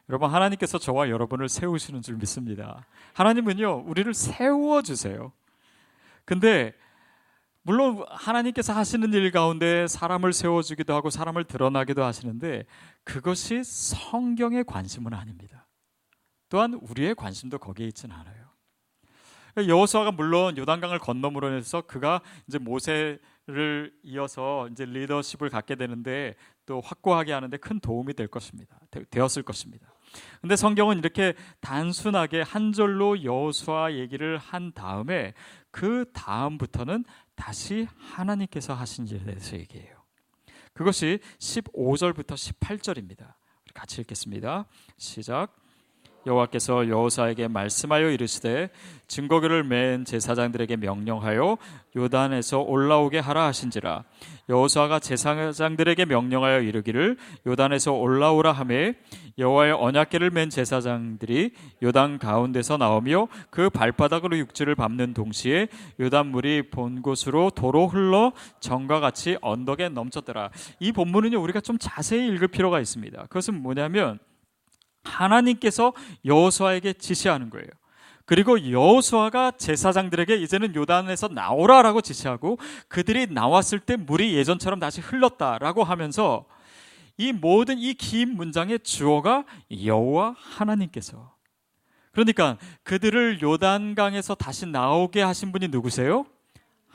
여러분 0.10 0.30
하나님께서 0.30 0.78
저와 0.78 1.10
여러분을 1.10 1.50
세우시는 1.50 2.02
줄 2.02 2.16
믿습니다. 2.16 2.86
하나님은요 3.14 3.84
우리를 3.86 4.14
세워 4.14 4.82
주세요. 4.82 5.32
근데 6.26 6.74
물론 7.62 8.04
하나님께서 8.10 8.74
하시는 8.74 9.12
일 9.14 9.32
가운데 9.32 9.88
사람을 9.88 10.34
세워주기도 10.34 10.94
하고 10.94 11.10
사람을 11.10 11.46
드러나기도 11.46 12.04
하시는데 12.04 12.66
그것이 13.04 13.64
성경의 13.64 14.66
관심은 14.66 15.14
아닙니다. 15.14 15.68
또한 16.50 16.74
우리의 16.76 17.16
관심도 17.16 17.58
거기에 17.58 17.88
있지는 17.88 18.16
않아요. 18.16 18.46
여호수아가 19.58 20.12
물론 20.12 20.58
요단강을 20.58 21.00
건너므로 21.00 21.54
해서 21.54 21.82
그가 21.82 22.22
이제 22.48 22.58
모세를 22.58 23.94
이어서 24.04 24.68
이제 24.70 24.86
리더십을 24.86 25.50
갖게 25.50 25.76
되는데 25.76 26.36
또 26.66 26.82
확고하게 26.82 27.32
하는데 27.32 27.56
큰 27.58 27.80
도움이 27.80 28.14
될 28.14 28.28
것입니다. 28.28 28.78
되었을 29.10 29.44
것입니다. 29.44 29.88
근데 30.42 30.56
성경은 30.56 30.98
이렇게 30.98 31.34
단순하게 31.62 32.42
한 32.42 32.72
절로 32.72 33.24
여호수아 33.24 33.94
얘기를 33.94 34.38
한 34.38 34.72
다음에 34.74 35.34
그 35.72 36.06
다음부터는 36.14 37.06
다시 37.36 37.88
하나님께서 37.98 38.74
하신 38.74 39.08
일에 39.08 39.24
대해서 39.24 39.58
얘기해요. 39.58 39.96
그것이 40.74 41.20
15절부터 41.40 42.34
18절입니다. 42.34 43.34
같이 43.74 44.02
읽겠습니다. 44.02 44.66
시작. 44.98 45.65
여호와께서 46.26 46.88
여호사에게 46.88 47.48
말씀하여 47.48 48.10
이르시되 48.10 48.70
증거기를 49.08 49.64
맨 49.64 50.06
제사장들에게 50.06 50.78
명령하여 50.78 51.58
요단에서 51.96 52.62
올라오게 52.62 53.20
하라 53.20 53.46
하신지라. 53.46 54.04
여호수아가 54.50 55.00
제사장들에게 55.00 56.06
명령하여 56.06 56.62
이르기를 56.62 57.18
요단에서 57.48 57.94
올라오라 57.94 58.52
하매 58.52 58.96
여호와의 59.38 59.74
언약궤를 59.74 60.30
맨 60.32 60.50
제사장들이 60.50 61.52
요단 61.84 62.20
가운데서 62.20 62.78
나오며 62.78 63.28
그 63.50 63.70
발바닥으로 63.70 64.38
육지를 64.38 64.76
밟는 64.76 65.14
동시에 65.14 65.68
요단 66.00 66.28
물이 66.28 66.70
본 66.70 67.02
곳으로 67.02 67.50
도로 67.50 67.88
흘러 67.88 68.34
정과 68.60 69.00
같이 69.00 69.38
언덕에 69.42 69.90
넘쳤더라. 69.90 70.50
이 70.80 70.92
본문은요 70.92 71.42
우리가 71.42 71.62
좀 71.62 71.78
자세히 71.80 72.28
읽을 72.30 72.48
필요가 72.48 72.80
있습니다. 72.80 73.24
그것은 73.24 73.62
뭐냐면 73.62 74.20
하나님께서 75.06 75.94
여호수아에게 76.26 76.94
지시하는 76.94 77.50
거예요. 77.50 77.68
그리고 78.26 78.72
여호수아가 78.72 79.52
제사장들에게 79.52 80.36
이제는 80.38 80.74
요단에서 80.76 81.28
나오라라고 81.28 82.02
지시하고 82.02 82.58
그들이 82.88 83.28
나왔을 83.28 83.80
때 83.80 83.96
물이 83.96 84.36
예전처럼 84.36 84.80
다시 84.80 85.00
흘렀다라고 85.02 85.84
하면서 85.84 86.46
이 87.18 87.32
모든 87.32 87.78
이 87.78 87.94
긴 87.94 88.36
문장의 88.36 88.80
주어가 88.80 89.46
여호와 89.84 90.36
하나님께서 90.38 91.34
그러니까 92.12 92.58
그들을 92.84 93.42
요단강에서 93.42 94.36
다시 94.36 94.66
나오게 94.66 95.22
하신 95.22 95.52
분이 95.52 95.68
누구세요? 95.68 96.26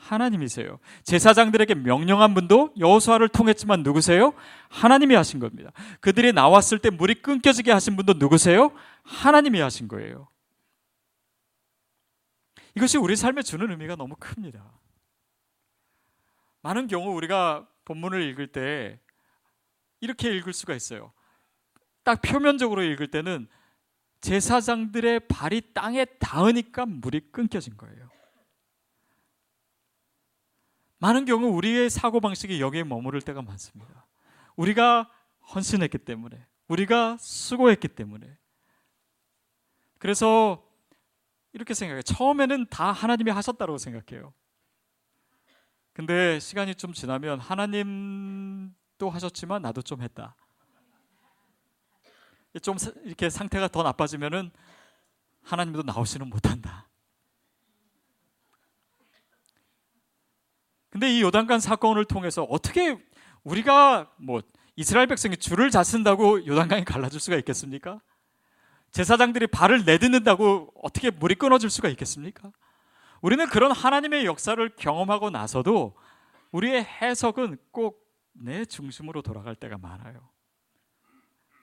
하나님이세요. 0.01 0.79
제사장들에게 1.03 1.75
명령한 1.75 2.33
분도 2.33 2.73
여호수아를 2.77 3.29
통했지만 3.29 3.83
누구세요? 3.83 4.33
하나님이 4.69 5.13
하신 5.15 5.39
겁니다. 5.39 5.71
그들이 5.99 6.33
나왔을 6.33 6.79
때 6.79 6.89
물이 6.89 7.21
끊겨지게 7.21 7.71
하신 7.71 7.95
분도 7.95 8.13
누구세요? 8.13 8.71
하나님이 9.03 9.59
하신 9.59 9.87
거예요. 9.87 10.27
이것이 12.75 12.97
우리 12.97 13.15
삶에 13.15 13.43
주는 13.43 13.69
의미가 13.69 13.95
너무 13.95 14.15
큽니다. 14.19 14.71
많은 16.61 16.87
경우 16.87 17.13
우리가 17.13 17.67
본문을 17.85 18.23
읽을 18.29 18.47
때 18.47 18.99
이렇게 19.99 20.35
읽을 20.35 20.53
수가 20.53 20.73
있어요. 20.73 21.13
딱 22.03 22.21
표면적으로 22.21 22.81
읽을 22.81 23.11
때는 23.11 23.47
제사장들의 24.21 25.27
발이 25.27 25.73
땅에 25.73 26.05
닿으니까 26.05 26.85
물이 26.87 27.31
끊겨진 27.31 27.77
거예요. 27.77 28.09
많은 31.01 31.25
경우 31.25 31.47
우리의 31.47 31.89
사고 31.89 32.19
방식이 32.19 32.61
여기에 32.61 32.83
머무를 32.83 33.23
때가 33.23 33.41
많습니다. 33.41 34.05
우리가 34.55 35.09
헌신했기 35.53 35.97
때문에, 35.97 36.45
우리가 36.67 37.17
수고했기 37.19 37.87
때문에. 37.87 38.37
그래서 39.97 40.63
이렇게 41.53 41.73
생각해요. 41.73 42.03
처음에는 42.03 42.67
다 42.69 42.91
하나님이 42.91 43.31
하셨다고 43.31 43.79
생각해요. 43.79 44.31
근데 45.93 46.39
시간이 46.39 46.75
좀 46.75 46.93
지나면 46.93 47.39
하나님도 47.39 49.09
하셨지만 49.09 49.63
나도 49.63 49.81
좀 49.81 50.03
했다. 50.03 50.35
좀 52.61 52.77
이렇게 53.03 53.31
상태가 53.31 53.67
더 53.67 53.81
나빠지면은 53.81 54.51
하나님도 55.41 55.81
나오시는 55.81 56.29
못한다. 56.29 56.90
근데 60.91 61.11
이 61.11 61.21
요단강 61.21 61.59
사건을 61.59 62.05
통해서 62.05 62.43
어떻게 62.43 62.97
우리가 63.43 64.11
뭐 64.17 64.41
이스라엘 64.75 65.07
백성이 65.07 65.37
줄을 65.37 65.71
잤쓴다고 65.71 66.45
요단강이 66.45 66.85
갈라질 66.85 67.19
수가 67.19 67.37
있겠습니까? 67.37 67.99
제사장들이 68.91 69.47
발을 69.47 69.85
내딛는다고 69.85 70.71
어떻게 70.83 71.09
물이 71.09 71.35
끊어질 71.35 71.69
수가 71.69 71.89
있겠습니까? 71.89 72.51
우리는 73.21 73.47
그런 73.47 73.71
하나님의 73.71 74.25
역사를 74.25 74.69
경험하고 74.75 75.29
나서도 75.29 75.95
우리의 76.51 76.83
해석은 76.83 77.57
꼭 77.71 78.01
내 78.33 78.65
중심으로 78.65 79.21
돌아갈 79.21 79.55
때가 79.55 79.77
많아요. 79.77 80.29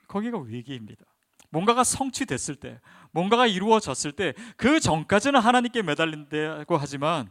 거기가 0.06 0.38
위기입니다. 0.38 1.04
뭔가가 1.50 1.84
성취됐을 1.84 2.56
때, 2.56 2.80
뭔가가 3.10 3.46
이루어졌을 3.46 4.12
때, 4.12 4.34
그 4.56 4.80
전까지는 4.80 5.40
하나님께 5.40 5.82
매달린다고 5.82 6.76
하지만 6.76 7.30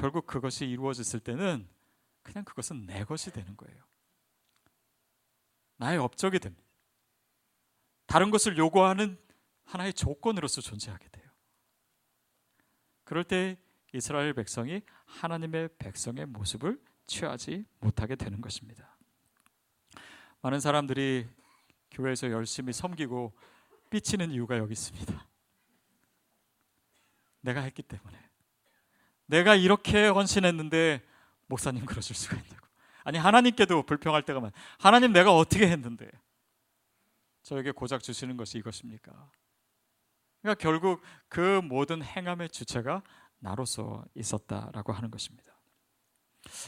결국 0.00 0.26
그것이 0.26 0.64
이루어졌을 0.64 1.20
때는 1.20 1.68
그냥 2.22 2.42
그것은 2.42 2.86
내 2.86 3.04
것이 3.04 3.30
되는 3.30 3.54
거예요. 3.54 3.84
나의 5.76 5.98
업적이 5.98 6.38
됩니다. 6.38 6.66
다른 8.06 8.30
것을 8.30 8.56
요구하는 8.56 9.18
하나의 9.64 9.92
조건으로서 9.92 10.62
존재하게 10.62 11.06
돼요. 11.10 11.30
그럴 13.04 13.24
때 13.24 13.58
이스라엘 13.92 14.32
백성이 14.32 14.80
하나님의 15.04 15.68
백성의 15.78 16.26
모습을 16.26 16.82
취하지 17.06 17.66
못하게 17.80 18.16
되는 18.16 18.40
것입니다. 18.40 18.96
많은 20.40 20.60
사람들이 20.60 21.28
교회에서 21.90 22.30
열심히 22.30 22.72
섬기고 22.72 23.36
삐치는 23.90 24.30
이유가 24.30 24.56
여기 24.56 24.72
있습니다. 24.72 25.28
내가 27.42 27.60
했기 27.60 27.82
때문에. 27.82 28.29
내가 29.30 29.54
이렇게 29.54 30.08
헌신했는데 30.08 31.02
목사님 31.46 31.86
그러실 31.86 32.16
수가 32.16 32.36
있냐고. 32.36 32.66
아니 33.04 33.16
하나님께도 33.16 33.84
불평할 33.84 34.24
때가 34.24 34.40
많. 34.40 34.50
하나님 34.78 35.12
내가 35.12 35.34
어떻게 35.34 35.68
했는데 35.68 36.10
저에게 37.42 37.70
고작 37.70 38.02
주시는 38.02 38.36
것이 38.36 38.58
이것입니까? 38.58 39.30
그러니까 40.42 40.60
결국 40.60 41.00
그 41.28 41.60
모든 41.62 42.02
행함의 42.02 42.50
주체가 42.50 43.02
나로서 43.38 44.04
있었다라고 44.14 44.92
하는 44.92 45.10
것입니다. 45.10 45.50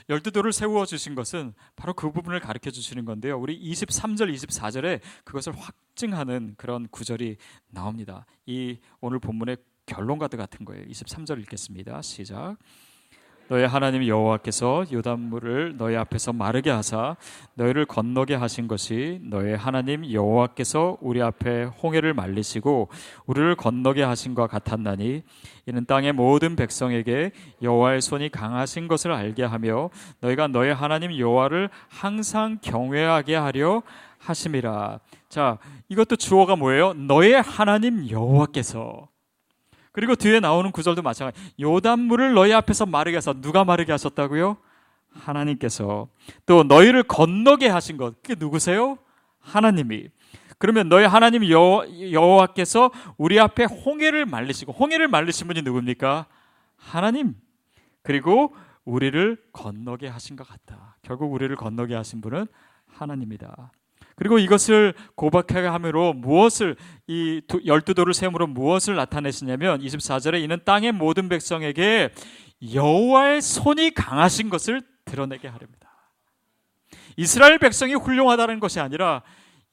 열두 0.08 0.30
돌을 0.30 0.52
세워 0.52 0.86
주신 0.86 1.14
것은 1.14 1.54
바로 1.76 1.94
그 1.94 2.12
부분을 2.12 2.40
가르쳐 2.40 2.70
주시는 2.70 3.04
건데요. 3.04 3.38
우리 3.38 3.58
23절, 3.58 4.32
24절에 4.34 5.00
그것을 5.24 5.58
확증하는 5.58 6.54
그런 6.58 6.88
구절이 6.88 7.38
나옵니다. 7.68 8.26
이 8.46 8.78
오늘 9.00 9.18
본문의 9.18 9.56
결론과 9.86 10.28
같은 10.28 10.64
거예요. 10.64 10.84
23절 10.86 11.40
읽겠습니다. 11.40 12.02
시작. 12.02 12.56
너희 13.48 13.64
하나님 13.64 14.06
여호와께서 14.06 14.86
요단물을 14.90 15.76
너희 15.76 15.94
앞에서 15.96 16.32
마르게 16.32 16.70
하사 16.70 17.16
너희를 17.54 17.84
건너게 17.84 18.34
하신 18.34 18.66
것이 18.66 19.20
너희 19.24 19.52
하나님 19.52 20.10
여호와께서 20.10 20.96
우리 21.02 21.20
앞에 21.20 21.64
홍해를 21.64 22.14
말리시고 22.14 22.88
우리를 23.26 23.54
건너게 23.56 24.04
하신 24.04 24.34
것 24.34 24.46
같았나니 24.48 25.22
이는 25.66 25.84
땅의 25.84 26.14
모든 26.14 26.56
백성에게 26.56 27.32
여호와의 27.60 28.00
손이 28.00 28.30
강하신 28.30 28.88
것을 28.88 29.12
알게 29.12 29.42
하며 29.42 29.90
너희가 30.20 30.46
너희 30.46 30.70
하나님 30.70 31.18
여호와를 31.18 31.68
항상 31.88 32.58
경외하게 32.62 33.34
하려 33.34 33.82
하심이라. 34.18 35.00
자, 35.28 35.58
이것도 35.90 36.16
주어가 36.16 36.56
뭐예요? 36.56 36.94
너의 36.94 37.42
하나님 37.42 38.08
여호와께서 38.08 39.11
그리고 39.92 40.14
뒤에 40.14 40.40
나오는 40.40 40.70
구절도 40.72 41.02
마찬가지. 41.02 41.38
요단물을 41.60 42.32
너희 42.34 42.52
앞에서 42.52 42.86
마르게 42.86 43.16
하서 43.18 43.34
누가 43.40 43.64
마르게 43.64 43.92
하셨다고요? 43.92 44.56
하나님께서 45.10 46.08
또 46.46 46.64
너희를 46.64 47.02
건너게 47.02 47.68
하신 47.68 47.98
것. 47.98 48.22
그게 48.22 48.34
누구세요? 48.38 48.98
하나님이. 49.40 50.08
그러면 50.58 50.88
너희 50.88 51.04
하나님 51.04 51.48
여, 51.50 51.84
여호와께서 52.10 52.90
우리 53.18 53.38
앞에 53.38 53.64
홍해를 53.64 54.26
말리시고 54.26 54.72
홍해를 54.72 55.08
말리신 55.08 55.48
분이 55.48 55.62
누굽니까? 55.62 56.26
하나님. 56.76 57.34
그리고 58.02 58.54
우리를 58.84 59.36
건너게 59.52 60.08
하신 60.08 60.36
것 60.36 60.46
같다. 60.48 60.96
결국 61.02 61.32
우리를 61.32 61.54
건너게 61.56 61.94
하신 61.94 62.20
분은 62.20 62.46
하나님이다. 62.86 63.72
그리고 64.16 64.38
이것을 64.38 64.94
함으로 65.72 66.12
무엇을 66.12 66.76
이 67.06 67.40
열두 67.66 67.94
돌을 67.94 68.14
세움으로 68.14 68.46
무엇을 68.46 68.94
나타내시냐면 68.96 69.80
24절에 69.80 70.42
이는 70.42 70.58
땅의 70.64 70.92
모든 70.92 71.28
백성에게 71.28 72.10
여호와의 72.74 73.40
손이 73.42 73.92
강하신 73.94 74.48
것을 74.48 74.82
드러내게 75.04 75.48
하렵니다. 75.48 75.90
이스라엘 77.16 77.58
백성이 77.58 77.94
훌륭하다는 77.94 78.60
것이 78.60 78.80
아니라 78.80 79.22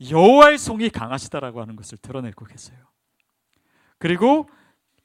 여호와의 0.10 0.58
손이 0.58 0.90
강하시다라고 0.90 1.62
하는 1.62 1.76
것을 1.76 1.98
드러내고 1.98 2.46
계세요. 2.46 2.78
그리고 3.98 4.50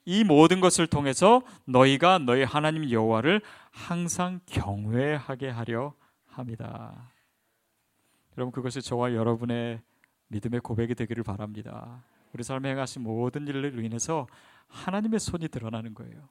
이 0.05 0.23
모든 0.23 0.61
것을 0.61 0.87
통해서 0.87 1.41
너희가 1.65 2.19
너희 2.19 2.43
하나님 2.43 2.89
여호와를 2.89 3.41
항상 3.71 4.39
경외하게 4.45 5.49
하려 5.49 5.93
합니다. 6.27 7.11
여러분 8.37 8.51
그것이 8.51 8.81
저와 8.81 9.13
여러분의 9.13 9.81
믿음의 10.27 10.61
고백이 10.61 10.95
되기를 10.95 11.23
바랍니다. 11.23 12.03
우리 12.33 12.43
삶에 12.43 12.69
행하신 12.69 13.01
모든 13.03 13.47
일을 13.47 13.83
인해서 13.83 14.27
하나님의 14.67 15.19
손이 15.19 15.47
드러나는 15.47 15.93
거예요. 15.93 16.29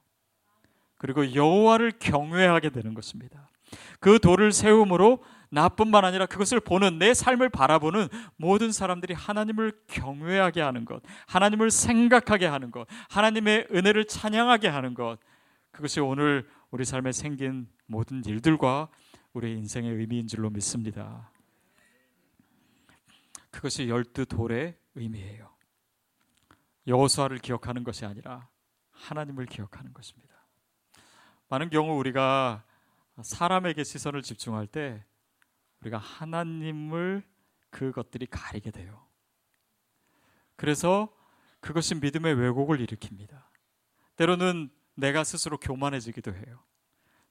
그리고 0.97 1.33
여호와를 1.33 1.93
경외하게 1.99 2.69
되는 2.69 2.93
것입니다. 2.93 3.49
그 3.99 4.19
돌을 4.19 4.51
세움으로 4.51 5.23
나뿐만 5.49 6.05
아니라 6.05 6.25
그것을 6.25 6.59
보는 6.59 6.99
내 6.99 7.13
삶을 7.13 7.49
바라보는 7.49 8.07
모든 8.37 8.71
사람들이 8.71 9.13
하나님을 9.13 9.73
경외하게 9.87 10.61
하는 10.61 10.85
것, 10.85 11.01
하나님을 11.27 11.71
생각하게 11.71 12.45
하는 12.45 12.71
것, 12.71 12.87
하나님의 13.09 13.67
은혜를 13.71 14.05
찬양하게 14.05 14.67
하는 14.67 14.93
것, 14.93 15.17
그것이 15.71 15.99
오늘 15.99 16.47
우리 16.71 16.85
삶에 16.85 17.11
생긴 17.11 17.67
모든 17.85 18.23
일들과 18.25 18.89
우리 19.33 19.53
인생의 19.53 19.91
의미인 19.93 20.27
줄로 20.27 20.49
믿습니다. 20.49 21.29
그것이 23.55 23.87
열두 23.87 24.25
돌의 24.25 24.77
의미예요. 24.95 25.49
여호수아를 26.87 27.37
기억하는 27.37 27.85
것이 27.85 28.05
아니라 28.05 28.49
하나님을 28.91 29.45
기억하는 29.45 29.93
것입니다. 29.93 30.35
많은 31.47 31.69
경우 31.69 31.97
우리가 31.97 32.65
사람에게 33.21 33.85
시선을 33.85 34.23
집중할 34.23 34.67
때 34.67 35.05
우리가 35.79 35.97
하나님을 35.97 37.23
그것들이 37.69 38.25
가리게 38.25 38.71
돼요. 38.71 39.07
그래서 40.57 41.07
그것이 41.61 41.95
믿음의 41.95 42.33
왜곡을 42.33 42.85
일으킵니다. 42.85 43.41
때로는 44.17 44.69
내가 44.95 45.23
스스로 45.23 45.57
교만해지기도 45.57 46.35
해요. 46.35 46.61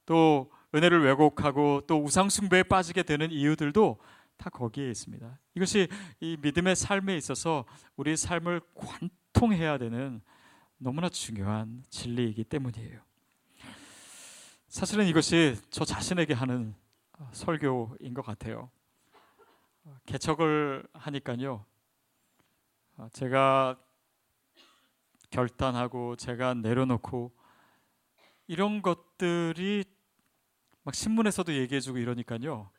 또 0.07 0.51
은혜를 0.75 1.05
왜곡하고 1.05 1.83
또 1.87 2.03
우상숭배에 2.03 2.63
빠지게 2.63 3.03
되는 3.03 3.31
이유들도 3.31 3.99
다 4.37 4.51
거기에 4.51 4.91
있습니다. 4.91 5.39
이것이 5.55 5.89
이 6.21 6.37
믿음의 6.41 6.77
삶에 6.77 7.17
있어서 7.17 7.65
우리 7.97 8.17
삶을 8.17 8.61
관통해야 8.75 9.79
되는 9.79 10.21
너무나 10.77 11.09
중요한 11.09 11.83
진리이기 11.89 12.45
때문이에요. 12.45 13.01
사실은 14.69 15.07
이것이 15.07 15.57
저 15.71 15.85
자신에게 15.85 16.35
하는 16.35 16.75
설교인 17.33 18.13
것 18.13 18.23
같아요. 18.23 18.71
개척을 20.07 20.87
하니까요. 20.93 21.65
제가 23.13 23.79
결단하고 25.31 26.17
제가 26.17 26.55
내려놓고 26.55 27.33
이런 28.47 28.83
것들이 28.83 29.85
막 30.83 30.95
신문에서도 30.95 31.55
얘기해주고 31.55 31.99
이러니까요. 31.99 32.71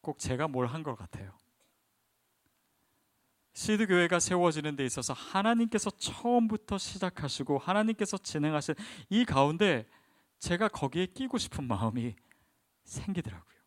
꼭 0.00 0.18
제가 0.18 0.48
뭘 0.48 0.66
한 0.66 0.82
것 0.82 0.94
같아요. 0.96 1.36
시드 3.52 3.86
교회가 3.88 4.20
세워지는 4.20 4.76
데 4.76 4.84
있어서 4.84 5.12
하나님께서 5.12 5.90
처음부터 5.90 6.78
시작하시고 6.78 7.58
하나님께서 7.58 8.16
진행하신 8.16 8.76
이 9.10 9.24
가운데 9.24 9.86
제가 10.38 10.68
거기에 10.68 11.06
끼고 11.06 11.38
싶은 11.38 11.64
마음이 11.66 12.14
생기더라고요. 12.84 13.58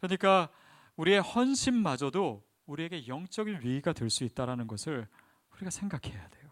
그러니까 0.00 0.48
우리의 0.96 1.20
헌신마저도 1.20 2.42
우리에게 2.66 3.06
영적인 3.06 3.56
위기가 3.62 3.92
될 3.92 4.08
수 4.10 4.24
있다라는 4.24 4.66
것을 4.66 5.06
우리가 5.52 5.70
생각해야 5.70 6.28
돼요. 6.28 6.48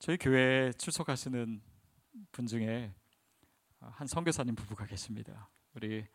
저희 0.00 0.16
교회에 0.16 0.72
출석하시는 0.72 1.62
분 2.32 2.46
중에 2.46 2.92
한 3.80 4.06
선교사님 4.06 4.54
부부가 4.54 4.86
계십니다. 4.86 5.48
우리 5.74 6.06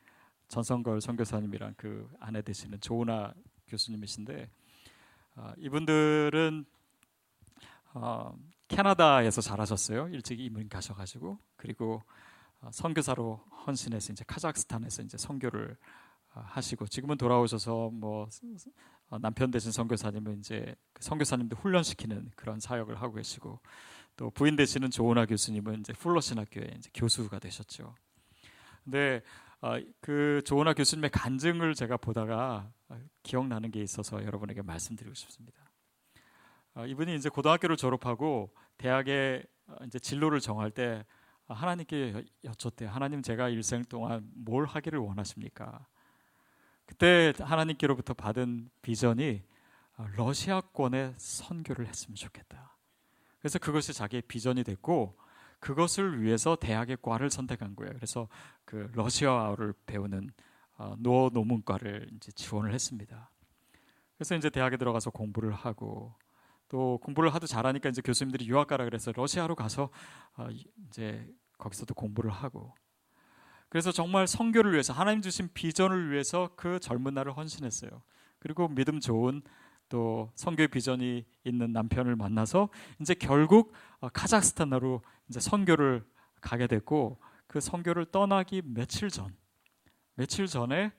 전성걸 0.47 1.01
선교사님이랑 1.01 1.73
그 1.77 2.09
아내 2.19 2.41
되시는 2.41 2.79
조은아 2.79 3.33
교수님이신데 3.67 4.49
어, 5.35 5.53
이분들은 5.57 6.65
어, 7.93 8.37
캐나다에서 8.67 9.41
자라셨어요. 9.41 10.09
일찍 10.09 10.39
이민 10.39 10.69
가셔가지고 10.69 11.39
그리고 11.55 12.03
어, 12.61 12.69
선교사로 12.71 13.35
헌신해서 13.65 14.13
이제 14.13 14.23
카자흐스탄에서 14.27 15.03
이제 15.03 15.17
선교를 15.17 15.77
어, 16.35 16.43
하시고 16.45 16.87
지금은 16.87 17.17
돌아오셔서 17.17 17.89
뭐 17.91 18.29
어, 19.09 19.19
남편 19.19 19.51
되신 19.51 19.71
선교사님은 19.71 20.39
이제 20.39 20.75
그 20.93 21.03
선교사님도 21.03 21.57
훈련시키는 21.57 22.31
그런 22.35 22.59
사역을 22.59 23.01
하고 23.01 23.15
계시고 23.15 23.59
또 24.15 24.29
부인 24.29 24.55
되시는 24.55 24.91
조은아 24.91 25.25
교수님은 25.25 25.81
이제 25.81 25.93
풀러신 25.93 26.39
학교에 26.39 26.73
이제 26.77 26.89
교수가 26.93 27.39
되셨죠. 27.39 27.95
근데 28.83 29.21
어, 29.61 29.79
그 29.99 30.41
조은아 30.45 30.73
교수님의 30.73 31.09
간증을 31.09 31.73
제가 31.73 31.97
보다가 31.97 32.71
기억나는 33.23 33.71
게 33.71 33.81
있어서 33.81 34.23
여러분에게 34.23 34.61
말씀드리고 34.61 35.13
싶습니다. 35.15 35.71
이분이 36.87 37.15
이제 37.15 37.29
고등학교를 37.29 37.77
졸업하고 37.77 38.53
대학에 38.77 39.43
이제 39.87 39.97
진로를 39.97 40.39
정할 40.41 40.71
때 40.71 41.05
하나님께 41.47 42.25
여쭙대요. 42.43 42.89
하나님 42.89 43.21
제가 43.21 43.49
일생 43.49 43.83
동안 43.85 44.29
뭘 44.33 44.65
하기를 44.65 44.99
원하십니까? 44.99 45.87
그때 46.85 47.33
하나님께로부터 47.39 48.13
받은 48.13 48.69
비전이 48.81 49.41
러시아권에 50.15 51.13
선교를 51.17 51.87
했으면 51.87 52.15
좋겠다. 52.15 52.74
그래서 53.45 53.59
그것이 53.59 53.93
자기의 53.93 54.23
비전이 54.23 54.63
됐고 54.63 55.15
그것을 55.59 56.23
위해서 56.23 56.55
대학의 56.55 56.97
과를 57.03 57.29
선택한 57.29 57.75
거예요. 57.75 57.93
그래서 57.93 58.27
그 58.65 58.89
러시아어를 58.93 59.75
배우는 59.85 60.31
어, 60.79 60.95
노어 60.97 61.29
노문과를 61.31 62.09
이제 62.15 62.31
지원을 62.31 62.73
했습니다. 62.73 63.29
그래서 64.17 64.35
이제 64.35 64.49
대학에 64.49 64.77
들어가서 64.77 65.11
공부를 65.11 65.53
하고 65.53 66.15
또 66.69 66.97
공부를 67.03 67.35
하도 67.35 67.45
잘하니까 67.45 67.89
이제 67.89 68.01
교수님들이 68.01 68.47
유학 68.47 68.65
가라 68.65 68.83
그래서 68.83 69.11
러시아로 69.15 69.53
가서 69.53 69.91
어, 70.37 70.47
이제 70.87 71.31
거기서도 71.59 71.93
공부를 71.93 72.31
하고 72.31 72.73
그래서 73.69 73.91
정말 73.91 74.25
성교를 74.25 74.71
위해서 74.71 74.91
하나님 74.91 75.21
주신 75.21 75.49
비전을 75.53 76.09
위해서 76.09 76.49
그 76.55 76.79
젊은 76.79 77.13
날을 77.13 77.37
헌신했어요. 77.37 78.01
그리고 78.39 78.67
믿음 78.69 78.99
좋은 78.99 79.43
또 79.89 80.31
선교의 80.35 80.67
비전이 80.69 81.25
있는 81.43 81.71
남편을 81.71 82.15
만나서 82.15 82.69
이제 82.99 83.13
결국 83.13 83.73
어, 83.99 84.09
카자흐스탄으로 84.09 85.01
이제 85.29 85.39
선교를 85.39 86.03
가게 86.41 86.67
됐고 86.67 87.19
그 87.47 87.59
선교를 87.59 88.05
떠나기 88.05 88.61
며칠 88.65 89.09
전 89.09 89.35
며칠 90.15 90.47
전에 90.47 90.91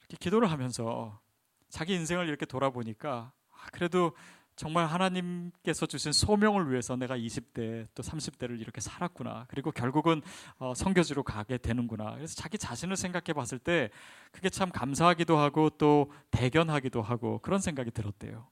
이렇게 0.00 0.16
기도를 0.18 0.50
하면서 0.50 1.20
자기 1.68 1.94
인생을 1.94 2.28
이렇게 2.28 2.46
돌아보니까 2.46 3.32
아, 3.52 3.66
그래도 3.72 4.12
정말 4.56 4.86
하나님께서 4.86 5.84
주신 5.84 6.12
소명을 6.12 6.70
위해서 6.70 6.96
내가 6.96 7.16
20대 7.16 7.86
또 7.94 8.02
30대를 8.02 8.58
이렇게 8.58 8.80
살았구나. 8.80 9.44
그리고 9.48 9.70
결국은 9.70 10.22
어, 10.58 10.72
성교지로 10.74 11.22
가게 11.22 11.58
되는구나. 11.58 12.14
그래서 12.14 12.34
자기 12.34 12.56
자신을 12.56 12.96
생각해 12.96 13.34
봤을 13.34 13.58
때 13.58 13.90
그게 14.32 14.48
참 14.48 14.70
감사하기도 14.70 15.36
하고 15.36 15.68
또 15.68 16.10
대견하기도 16.30 17.02
하고 17.02 17.38
그런 17.40 17.60
생각이 17.60 17.90
들었대요. 17.90 18.48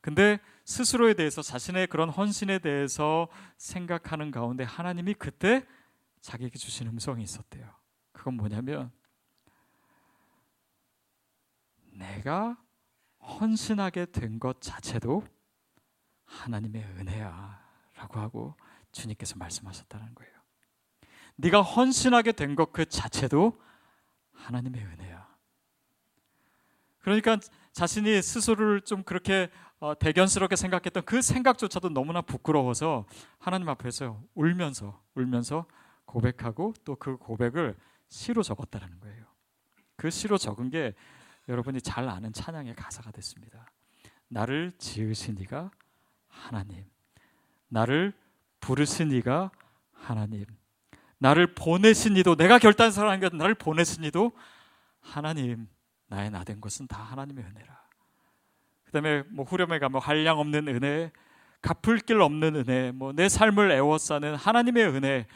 근데 0.00 0.40
스스로에 0.64 1.14
대해서 1.14 1.42
자신의 1.42 1.86
그런 1.86 2.08
헌신에 2.08 2.58
대해서 2.58 3.28
생각하는 3.58 4.32
가운데 4.32 4.64
하나님이 4.64 5.14
그때 5.14 5.64
자기에게 6.22 6.58
주신 6.58 6.88
음성이 6.88 7.22
있었대요. 7.22 7.70
그건 8.10 8.34
뭐냐면 8.34 8.90
내가 11.92 12.56
헌신하게 13.22 14.06
된 14.06 14.38
것 14.38 14.60
자체도 14.60 15.24
하나님의 16.24 16.82
은혜야라고 16.82 18.20
하고 18.20 18.56
주님께서 18.92 19.36
말씀하셨다는 19.36 20.14
거예요. 20.14 20.32
네가 21.36 21.62
헌신하게 21.62 22.32
된 22.32 22.54
것 22.56 22.72
그 22.72 22.84
자체도 22.86 23.60
하나님의 24.32 24.84
은혜야. 24.84 25.28
그러니까 26.98 27.38
자신이 27.72 28.20
스스로를 28.22 28.80
좀 28.82 29.02
그렇게 29.02 29.50
어, 29.80 29.98
대견스럽게 29.98 30.54
생각했던 30.56 31.04
그 31.04 31.22
생각조차도 31.22 31.88
너무나 31.90 32.22
부끄러워서 32.22 33.06
하나님 33.38 33.68
앞에서 33.68 34.22
울면서 34.34 35.00
울면서 35.14 35.66
고백하고 36.04 36.74
또 36.84 36.96
그 36.96 37.16
고백을 37.16 37.76
시로 38.08 38.42
적었다는 38.42 39.00
거예요. 39.00 39.24
그 39.96 40.10
시로 40.10 40.38
적은 40.38 40.70
게 40.70 40.94
여러분이 41.48 41.80
잘 41.80 42.08
아는 42.08 42.32
찬양의 42.32 42.74
가사가 42.74 43.10
됐습니다. 43.10 43.66
나를 44.28 44.72
지으신 44.78 45.38
이가 45.38 45.70
하나님, 46.28 46.84
나를 47.68 48.12
부르신 48.60 49.10
이가 49.12 49.50
하나님, 49.92 50.46
나를 51.18 51.54
보내신 51.54 52.16
이도 52.16 52.36
내가 52.36 52.58
결단서라는 52.58 53.20
것 53.20 53.34
나를 53.34 53.54
보내신 53.54 54.04
이도 54.04 54.32
하나님, 55.00 55.68
나의 56.08 56.30
나된 56.30 56.60
것은 56.60 56.86
다 56.86 57.02
하나님의 57.02 57.44
은혜라. 57.44 57.82
그다음에 58.84 59.22
뭐 59.30 59.44
후렴에 59.44 59.78
가면 59.78 60.00
한량 60.00 60.38
없는 60.38 60.68
은혜, 60.68 61.10
갚을 61.60 61.98
길 61.98 62.20
없는 62.20 62.56
은혜, 62.56 62.90
뭐 62.92 63.12
내 63.12 63.28
삶을 63.28 63.70
애워싸는 63.70 64.34
하나님의 64.34 64.84
은혜. 64.88 65.26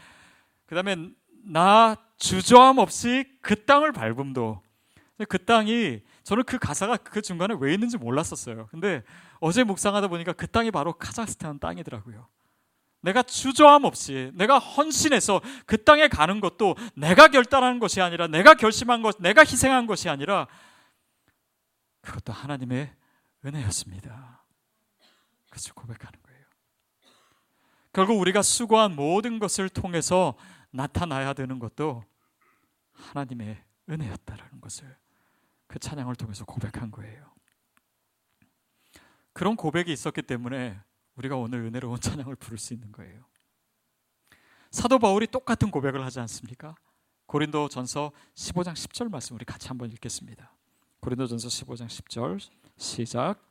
그다음에 0.66 0.97
나 1.45 1.97
주저함 2.16 2.79
없이 2.79 3.25
그 3.40 3.64
땅을 3.64 3.92
밟음도 3.92 4.62
그 5.24 5.44
땅이 5.44 6.02
저는 6.24 6.44
그 6.44 6.59
가사가 6.59 6.98
그 6.98 7.22
중간에 7.22 7.55
왜 7.59 7.72
있는지 7.72 7.96
몰랐었어요. 7.96 8.66
근데 8.70 9.02
어제 9.40 9.64
묵상하다 9.64 10.09
보니까 10.09 10.33
그 10.33 10.46
땅이 10.46 10.70
바로 10.70 10.92
카자흐스탄 10.92 11.59
땅이더라고요. 11.59 12.29
내가 13.00 13.22
주저함 13.22 13.85
없이 13.85 14.33
내가 14.35 14.59
헌신해서 14.59 15.40
그 15.64 15.85
땅에 15.85 16.09
가는 16.09 16.40
것도 16.40 16.74
내가 16.94 17.29
결단한 17.29 17.79
것이 17.79 18.00
아니라 18.00 18.26
내가 18.26 18.55
결심한 18.55 19.00
것, 19.00 19.16
내가 19.20 19.42
희생한 19.42 19.87
것이 19.87 20.09
아니라 20.09 20.48
그것도 22.00 22.33
하나님의 22.33 22.92
은혜였습니다. 23.44 24.44
그것을 25.46 25.72
고백하는 25.74 26.18
거예요. 26.22 26.44
결국 27.92 28.18
우리가 28.20 28.42
수고한 28.42 28.94
모든 28.96 29.38
것을 29.38 29.68
통해서 29.68 30.35
나타나야 30.70 31.33
되는 31.33 31.59
것도 31.59 32.05
하나님의 32.92 33.62
은혜였다라는 33.88 34.61
것을 34.61 34.96
그 35.66 35.79
찬양을 35.79 36.16
통해서 36.16 36.44
고백한 36.44 36.90
거예요. 36.90 37.33
그런 39.33 39.57
고백이 39.57 39.92
있었기 39.92 40.22
때문에 40.22 40.79
우리가 41.16 41.37
오늘 41.37 41.61
은혜로운 41.61 42.00
찬양을 42.00 42.37
부를 42.37 42.59
수 42.59 42.74
있는 42.74 42.92
거예요. 42.92 43.24
사도 44.70 44.98
바울이 44.98 45.26
똑같은 45.26 45.70
고백을 45.70 46.05
하지 46.05 46.20
않습니까? 46.20 46.74
고린도 47.26 47.68
전서 47.68 48.12
15장 48.35 48.74
10절 48.74 49.11
말씀 49.11 49.37
우리 49.37 49.44
같이 49.44 49.68
한번 49.68 49.90
읽겠습니다. 49.92 50.55
고린도 51.00 51.26
전서 51.26 51.48
15장 51.48 51.87
10절 51.87 52.40
시작 52.76 53.42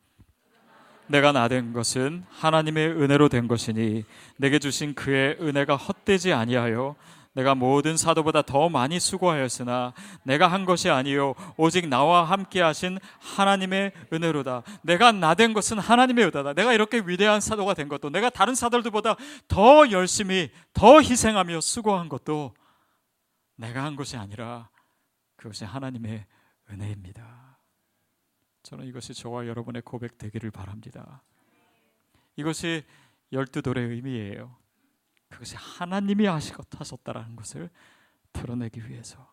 내가 1.07 1.31
나 1.31 1.47
된 1.47 1.71
것은 1.73 2.25
하나님의 2.29 2.89
은혜로 2.89 3.29
된 3.29 3.47
것이니 3.47 4.05
내게 4.37 4.57
주신 4.59 4.95
그의 4.95 5.37
은혜가 5.39 5.75
헛되지 5.75 6.33
아니하여 6.33 6.95
내가 7.35 7.53
모든 7.53 7.97
사도보다 7.97 8.41
더 8.41 8.69
많이 8.69 8.99
수고하였으나 8.99 9.93
내가 10.23 10.47
한 10.47 10.63
것이 10.65 10.89
아니요 10.89 11.35
오직 11.57 11.87
나와 11.87 12.23
함께 12.23 12.61
하신 12.61 12.97
하나님의 13.19 13.91
은혜로다. 14.11 14.63
내가 14.81 15.11
나 15.11 15.35
된 15.35 15.53
것은 15.53 15.77
하나님의 15.77 16.23
은혜다. 16.25 16.53
내가 16.53 16.73
이렇게 16.73 16.99
위대한 17.05 17.41
사도가 17.41 17.73
된 17.73 17.89
것도 17.89 18.09
내가 18.09 18.29
다른 18.29 18.55
사도들보다 18.55 19.17
더 19.49 19.91
열심히 19.91 20.49
더 20.73 21.01
희생하며 21.01 21.59
수고한 21.61 22.07
것도 22.09 22.53
내가 23.57 23.83
한 23.83 23.95
것이 23.95 24.15
아니라 24.17 24.69
그것이 25.35 25.65
하나님의 25.65 26.25
은혜입니다. 26.71 27.59
저는 28.63 28.85
이것이 28.85 29.13
저와 29.13 29.45
여러분의 29.45 29.81
고백 29.81 30.17
되기를 30.17 30.51
바랍니다. 30.51 31.21
이것이 32.37 32.83
열두 33.31 33.61
돌의 33.61 33.89
의미예요. 33.89 34.55
그것이 35.29 35.55
하나님이 35.57 36.25
하셨다라는 36.25 37.35
것을 37.35 37.69
드러내기 38.33 38.87
위해서 38.89 39.31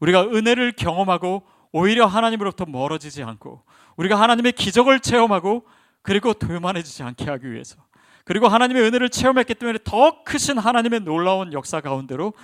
우리가 0.00 0.22
은혜를 0.22 0.72
경험하고 0.72 1.46
오히려 1.72 2.06
하나님으로부터 2.06 2.66
멀어지지 2.66 3.22
않고 3.22 3.62
우리가 3.96 4.20
하나님의 4.20 4.52
기적을 4.52 5.00
체험하고 5.00 5.66
그리고 6.02 6.32
교만해지지 6.34 7.02
않게 7.02 7.24
하기 7.24 7.50
위해서 7.50 7.84
그리고 8.24 8.46
하나님의 8.48 8.82
은혜를 8.82 9.08
체험했기 9.10 9.54
때문에 9.54 9.78
더 9.84 10.22
크신 10.24 10.58
하나님의 10.58 11.00
놀라운 11.00 11.52
역사 11.52 11.80
가운데로 11.80 12.34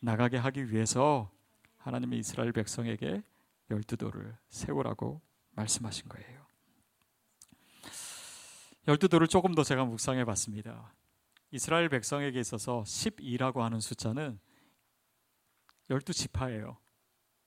나가게 0.00 0.36
하기 0.36 0.72
위해서 0.72 1.30
하나님의 1.78 2.18
이스라엘 2.18 2.52
백성에게 2.52 3.22
열두 3.70 3.96
돌을 3.96 4.36
세우라고 4.48 5.20
말씀하신 5.52 6.08
거예요. 6.08 6.40
열두 8.88 9.08
돌을 9.08 9.28
조금 9.28 9.54
더 9.54 9.62
제가 9.62 9.84
묵상해 9.84 10.24
봤습니다. 10.24 10.92
이스라엘 11.52 11.88
백성에게 11.88 12.38
있어서 12.40 12.82
12라고 12.86 13.58
하는 13.58 13.80
숫자는 13.80 14.38
열두 15.90 16.12
지파예요. 16.12 16.78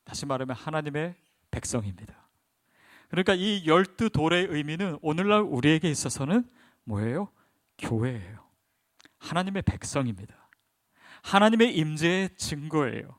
다시 0.04 0.26
말하면 0.26 0.56
하나님의 0.56 1.16
백성입니다. 1.52 2.14
그러니까 3.10 3.36
이 3.36 3.66
열두 3.66 4.10
돌의 4.10 4.48
의미는 4.50 4.98
오늘날 5.02 5.42
우리에게 5.42 5.90
있어서는 5.90 6.50
뭐예요? 6.84 7.30
교회예요. 7.78 8.44
하나님의 9.20 9.62
백성입니다. 9.62 10.50
하나님의 11.22 11.78
임재의 11.78 12.36
증거예요. 12.36 13.16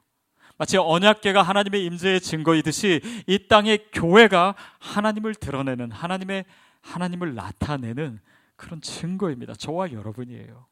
마치 0.58 0.76
언약계가 0.76 1.42
하나님의 1.42 1.84
임재의 1.84 2.20
증거이듯이 2.20 3.00
이 3.26 3.48
땅의 3.48 3.90
교회가 3.92 4.54
하나님을 4.78 5.34
드러내는 5.34 5.90
하나님의 5.90 6.44
하나님을 6.80 7.34
나타내는 7.34 8.20
그런 8.56 8.80
증거입니다. 8.80 9.54
저와 9.54 9.92
여러분이에요. 9.92 10.66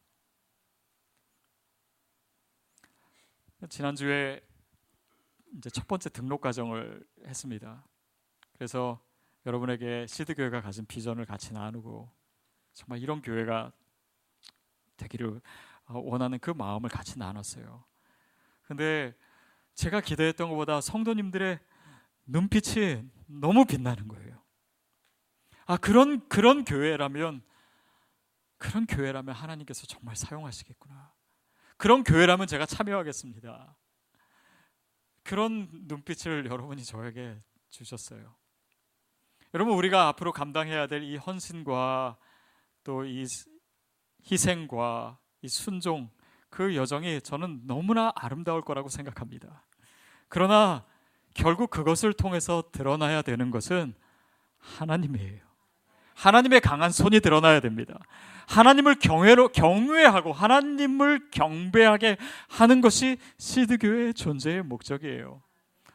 지난주에 3.68 4.40
이제 5.56 5.70
첫 5.70 5.86
번째 5.86 6.10
등록 6.10 6.40
과정을 6.40 7.04
했습니다. 7.26 7.84
그래서 8.54 9.00
여러분에게 9.46 10.06
시드 10.06 10.34
교회가 10.34 10.60
가진 10.62 10.86
비전을 10.86 11.26
같이 11.26 11.52
나누고 11.52 12.10
정말 12.72 13.00
이런 13.00 13.20
교회가 13.22 13.72
되기를 14.96 15.40
원하는 15.86 16.38
그 16.38 16.50
마음을 16.50 16.88
같이 16.88 17.18
나눴어요. 17.18 17.84
근데 18.62 19.14
제가 19.74 20.00
기대했던 20.00 20.48
것보다 20.50 20.80
성도님들의 20.80 21.58
눈빛이 22.26 23.10
너무 23.26 23.64
빛나는 23.64 24.08
거예요. 24.08 24.40
아 25.66 25.76
그런 25.76 26.28
그런 26.28 26.64
교회라면 26.64 27.42
그런 28.58 28.86
교회라면 28.86 29.34
하나님께서 29.34 29.86
정말 29.86 30.14
사용하시겠구나. 30.14 31.12
그런 31.82 32.04
교회라면 32.04 32.46
제가 32.46 32.64
참여하겠습니다. 32.64 33.76
그런 35.24 35.68
눈빛을 35.88 36.46
여러분이 36.46 36.84
저에게 36.84 37.42
주셨어요. 37.70 38.36
여러분 39.52 39.74
우리가 39.74 40.06
앞으로 40.06 40.30
감당해야 40.30 40.86
될 40.86 41.02
이 41.02 41.16
헌신과 41.16 42.18
또 42.84 43.04
이 43.04 43.26
희생과 44.30 45.18
이 45.40 45.48
순종 45.48 46.08
그 46.50 46.76
여정이 46.76 47.20
저는 47.22 47.66
너무나 47.66 48.12
아름다울 48.14 48.62
거라고 48.62 48.88
생각합니다. 48.88 49.66
그러나 50.28 50.86
결국 51.34 51.68
그것을 51.68 52.12
통해서 52.12 52.62
드러나야 52.70 53.22
되는 53.22 53.50
것은 53.50 53.92
하나님이에요. 54.58 55.51
하나님의 56.22 56.60
강한 56.60 56.92
손이 56.92 57.18
드러나야 57.18 57.58
됩니다. 57.58 57.98
하나님을 58.46 58.94
경외로 58.96 59.48
경외하고 59.48 60.32
하나님을 60.32 61.30
경배하게 61.32 62.16
하는 62.48 62.80
것이 62.80 63.16
시드 63.38 63.78
교회의 63.78 64.14
존재의 64.14 64.62
목적이에요. 64.62 65.42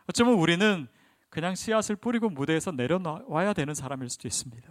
어쩌면 0.09 0.33
우리는 0.33 0.87
그냥 1.29 1.55
씨앗을 1.55 1.95
뿌리고 1.95 2.29
무대에서 2.29 2.71
내려와야 2.71 3.53
되는 3.53 3.73
사람일 3.73 4.09
수도 4.09 4.27
있습니다. 4.27 4.67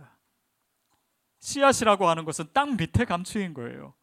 씨앗이라고 1.40 2.07
하는 2.07 2.27
것은 2.27 2.47
땅 2.53 2.77
밑에 2.77 3.07
감추인 3.07 3.55
거예요. 3.55 3.95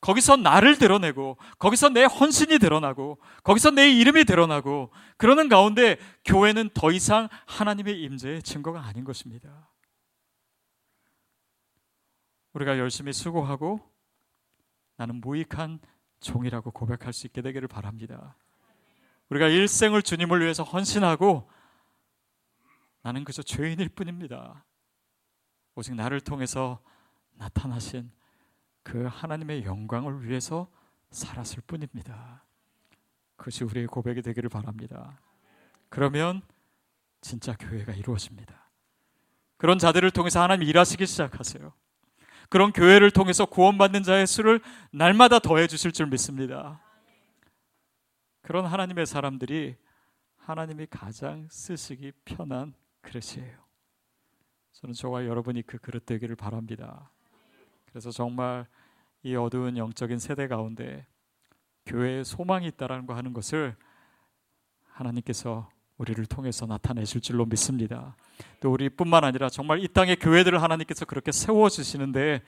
거기서 0.00 0.36
나를 0.36 0.78
드러내고 0.78 1.38
거기서 1.58 1.88
내 1.88 2.04
헌신이 2.04 2.58
드러나고 2.58 3.18
거기서 3.42 3.70
내 3.70 3.90
이름이 3.90 4.24
드러나고 4.24 4.92
그러는 5.16 5.48
가운데 5.48 5.96
교회는 6.24 6.70
더 6.74 6.92
이상 6.92 7.28
하나님의 7.46 8.00
임재의 8.00 8.42
증거가 8.42 8.80
아닌 8.84 9.04
것입니다. 9.04 9.71
우리가 12.52 12.78
열심히 12.78 13.12
수고하고 13.12 13.80
나는 14.96 15.16
무익한 15.20 15.80
종이라고 16.20 16.70
고백할 16.70 17.12
수 17.12 17.26
있게 17.26 17.42
되기를 17.42 17.68
바랍니다. 17.68 18.36
우리가 19.30 19.48
일생을 19.48 20.02
주님을 20.02 20.40
위해서 20.40 20.62
헌신하고 20.62 21.48
나는 23.02 23.24
그저 23.24 23.42
죄인일 23.42 23.88
뿐입니다. 23.88 24.64
오직 25.74 25.94
나를 25.94 26.20
통해서 26.20 26.80
나타나신 27.34 28.10
그 28.82 29.06
하나님의 29.06 29.64
영광을 29.64 30.28
위해서 30.28 30.68
살았을 31.10 31.62
뿐입니다. 31.66 32.44
그것이 33.36 33.64
우리의 33.64 33.86
고백이 33.86 34.22
되기를 34.22 34.48
바랍니다. 34.48 35.18
그러면 35.88 36.42
진짜 37.20 37.56
교회가 37.58 37.92
이루어집니다. 37.92 38.70
그런 39.56 39.78
자들을 39.78 40.10
통해서 40.10 40.42
하나님 40.42 40.68
일하시기 40.68 41.06
시작하세요. 41.06 41.72
그런 42.52 42.70
교회를 42.70 43.10
통해서 43.10 43.46
구원받는 43.46 44.02
자의 44.02 44.26
수를 44.26 44.60
날마다 44.90 45.38
더해 45.38 45.66
주실 45.66 45.90
줄 45.90 46.04
믿습니다. 46.08 46.82
그런 48.42 48.66
하나님의 48.66 49.06
사람들이 49.06 49.74
하나님이 50.36 50.86
가장 50.90 51.48
쓰시기 51.48 52.12
편한 52.26 52.74
그릇이에요. 53.00 53.56
저는 54.74 54.92
저와 54.92 55.24
여러분이 55.24 55.62
그 55.62 55.78
그릇 55.78 56.04
되기를 56.04 56.36
바랍니다. 56.36 57.10
그래서 57.86 58.10
정말 58.10 58.66
이 59.22 59.34
어두운 59.34 59.78
영적인 59.78 60.18
세대 60.18 60.46
가운데 60.46 61.06
교회에 61.86 62.22
소망이 62.22 62.66
있다라는 62.66 63.06
거 63.06 63.14
하는 63.14 63.32
것을 63.32 63.74
하나님께서 64.90 65.70
우리를 65.96 66.22
통해서 66.26 66.66
나타내실 66.66 67.22
줄로 67.22 67.46
믿습니다. 67.46 68.14
또 68.60 68.72
우리뿐만 68.72 69.24
아니라 69.24 69.48
정말 69.48 69.82
이 69.82 69.88
땅의 69.88 70.16
교회들을 70.16 70.62
하나님께서 70.62 71.04
그렇게 71.04 71.32
세워 71.32 71.68
주시는데 71.68 72.42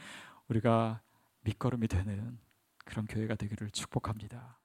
우리가 0.49 1.01
밑거름이 1.43 1.89
되는 1.89 2.39
그런 2.85 3.07
교회가 3.07 3.35
되기를 3.35 3.71
축복합니다. 3.71 4.59